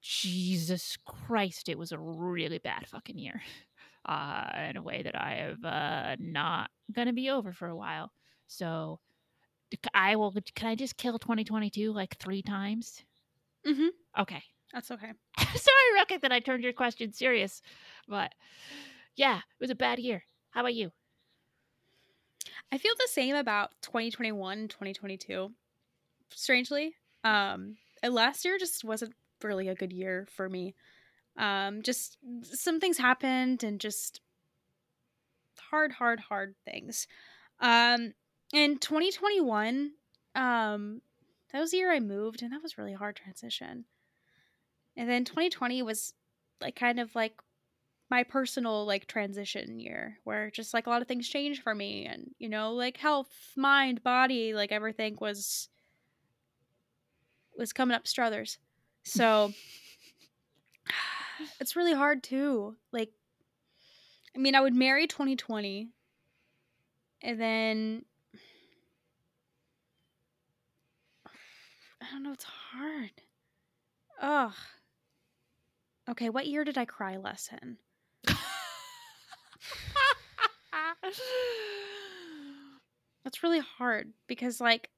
[0.00, 3.42] jesus christ it was a really bad fucking year
[4.06, 8.12] uh in a way that i have uh not gonna be over for a while.
[8.46, 8.98] So
[9.94, 13.04] i will can i just kill 2022 like three times?
[13.66, 13.88] Mm-hmm.
[14.18, 14.42] okay
[14.72, 15.12] That's okay.
[15.38, 17.62] Sorry, Rocket, that I turned your question serious.
[18.08, 18.34] But
[19.16, 20.24] yeah, it was a bad year.
[20.50, 20.92] How about you?
[22.72, 25.50] I feel the same about 2021 and 2022.
[26.32, 26.94] Strangely,
[27.24, 27.76] um,
[28.08, 30.74] last year just wasn't really a good year for me.
[31.36, 34.20] Um, just some things happened and just
[35.70, 37.06] hard, hard, hard things.
[37.60, 38.12] Um,
[38.52, 39.92] in 2021,
[40.34, 41.02] um,
[41.52, 43.84] that was the year I moved, and that was really hard transition.
[45.00, 46.12] And then 2020 was
[46.60, 47.32] like kind of like
[48.10, 52.04] my personal like transition year where just like a lot of things changed for me
[52.04, 55.70] and you know like health mind body like everything was
[57.56, 58.58] was coming up struthers.
[59.02, 59.54] So
[61.60, 63.10] it's really hard too like
[64.36, 65.88] i mean i would marry 2020
[67.22, 68.04] and then
[71.26, 73.12] i don't know it's hard.
[74.20, 74.52] Ugh
[76.10, 77.76] okay what year did i cry less in
[83.24, 84.88] That's really hard because, like,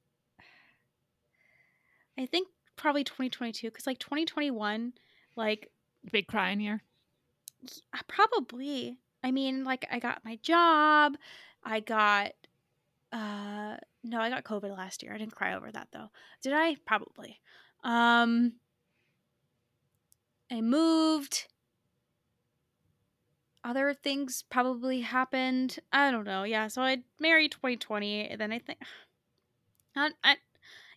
[2.17, 2.47] I think
[2.77, 4.93] probably 2022 because, like, 2021,
[5.35, 5.69] like,
[6.11, 6.81] Big crying year.
[7.61, 11.15] y- probably I mean, like I got my job,
[11.63, 12.33] I got
[13.13, 15.13] uh no, I got COVID last year.
[15.13, 16.09] I didn't cry over that though.
[16.41, 16.75] Did I?
[16.85, 17.39] Probably.
[17.85, 18.53] Um
[20.49, 21.47] I moved.
[23.63, 25.79] Other things probably happened.
[25.91, 26.43] I don't know.
[26.43, 28.79] Yeah, so I married 2020 and then I think
[29.95, 30.37] I, I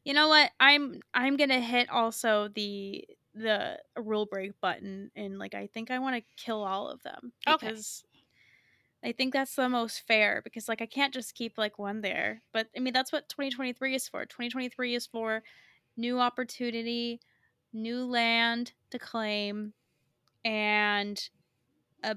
[0.04, 0.50] you know what?
[0.60, 5.90] I'm I'm going to hit also the the rule break button and like I think
[5.90, 7.72] I want to kill all of them Okay.
[7.72, 8.04] because
[9.04, 12.42] I think that's the most fair because like I can't just keep like one there.
[12.52, 14.26] But I mean that's what 2023 is for.
[14.26, 15.42] 2023 is for
[15.96, 17.20] new opportunity,
[17.76, 19.72] new land to claim
[20.44, 21.28] and
[22.02, 22.16] a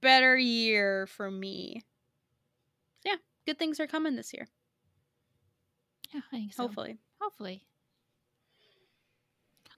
[0.00, 1.82] better year for me.
[3.04, 3.16] Yeah,
[3.46, 4.46] good things are coming this year.
[6.12, 6.64] Yeah, I think so.
[6.64, 6.98] Hopefully.
[7.20, 7.62] Hopefully.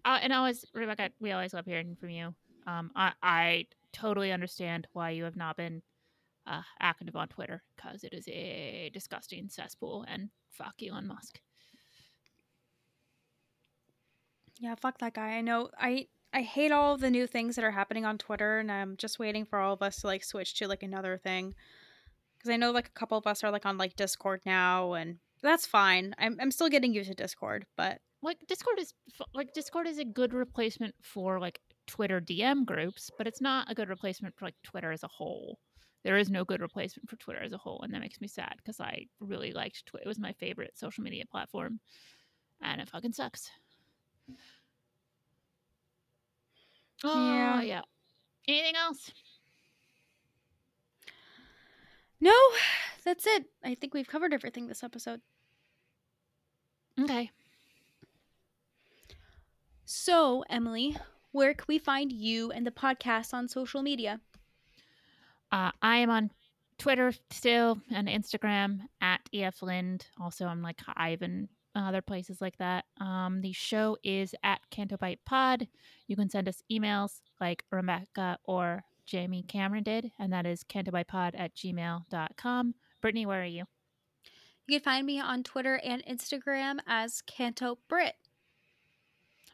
[0.04, 2.34] Uh, and always, Rebecca, we always love hearing from you.
[2.66, 5.82] Um, I, I totally understand why you have not been
[6.46, 11.40] uh, active on Twitter because it is a disgusting cesspool and fuck Elon Musk.
[14.64, 15.32] Yeah, fuck that guy.
[15.32, 18.72] I know I I hate all the new things that are happening on Twitter and
[18.72, 21.54] I'm just waiting for all of us to like switch to like another thing.
[22.42, 25.18] Cuz I know like a couple of us are like on like Discord now and
[25.42, 26.14] that's fine.
[26.16, 28.94] I'm I'm still getting used to Discord, but Like Discord is
[29.34, 33.74] like Discord is a good replacement for like Twitter DM groups, but it's not a
[33.74, 35.58] good replacement for like Twitter as a whole.
[36.04, 38.54] There is no good replacement for Twitter as a whole, and that makes me sad
[38.56, 40.04] because I really liked Twitter.
[40.06, 41.80] It was my favorite social media platform,
[42.62, 43.50] and it fucking sucks.
[47.02, 47.60] Oh, Yeah.
[47.62, 47.82] yeah.
[48.48, 49.10] Anything else?
[52.20, 52.34] no,
[53.04, 53.46] that's it.
[53.62, 55.20] I think we've covered everything this episode.
[57.00, 57.30] Okay.
[59.84, 60.96] So, Emily,
[61.32, 64.20] where can we find you and the podcast on social media?
[65.52, 66.30] Uh, I am on
[66.78, 70.06] Twitter still and Instagram at EF Lind.
[70.20, 72.84] Also, I'm like Hive and other places like that.
[73.00, 75.68] Um, the show is at Canto Bight Pod.
[76.06, 81.32] You can send us emails like Rebecca or Jamie Cameron did, and that is cantobightpod
[81.38, 82.74] at gmail.com.
[83.00, 83.64] Brittany, where are you?
[84.66, 88.14] You can find me on Twitter and Instagram as Canto Brit.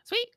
[0.04, 0.28] Sweet.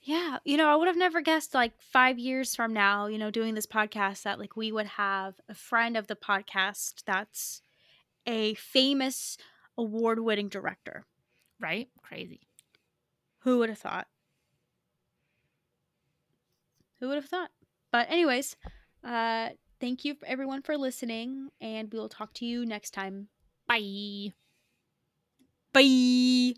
[0.00, 3.30] Yeah, you know, I would have never guessed like 5 years from now, you know,
[3.30, 7.62] doing this podcast that like we would have a friend of the podcast that's
[8.26, 9.38] a famous
[9.78, 11.04] award-winning director.
[11.60, 11.88] Right?
[12.02, 12.40] Crazy.
[13.40, 14.06] Who would have thought?
[17.00, 17.50] Who would have thought?
[17.92, 18.56] But anyways,
[19.02, 19.50] uh
[19.80, 23.28] thank you everyone for listening and we will talk to you next time.
[23.68, 24.32] Bye.
[25.72, 26.54] Bye.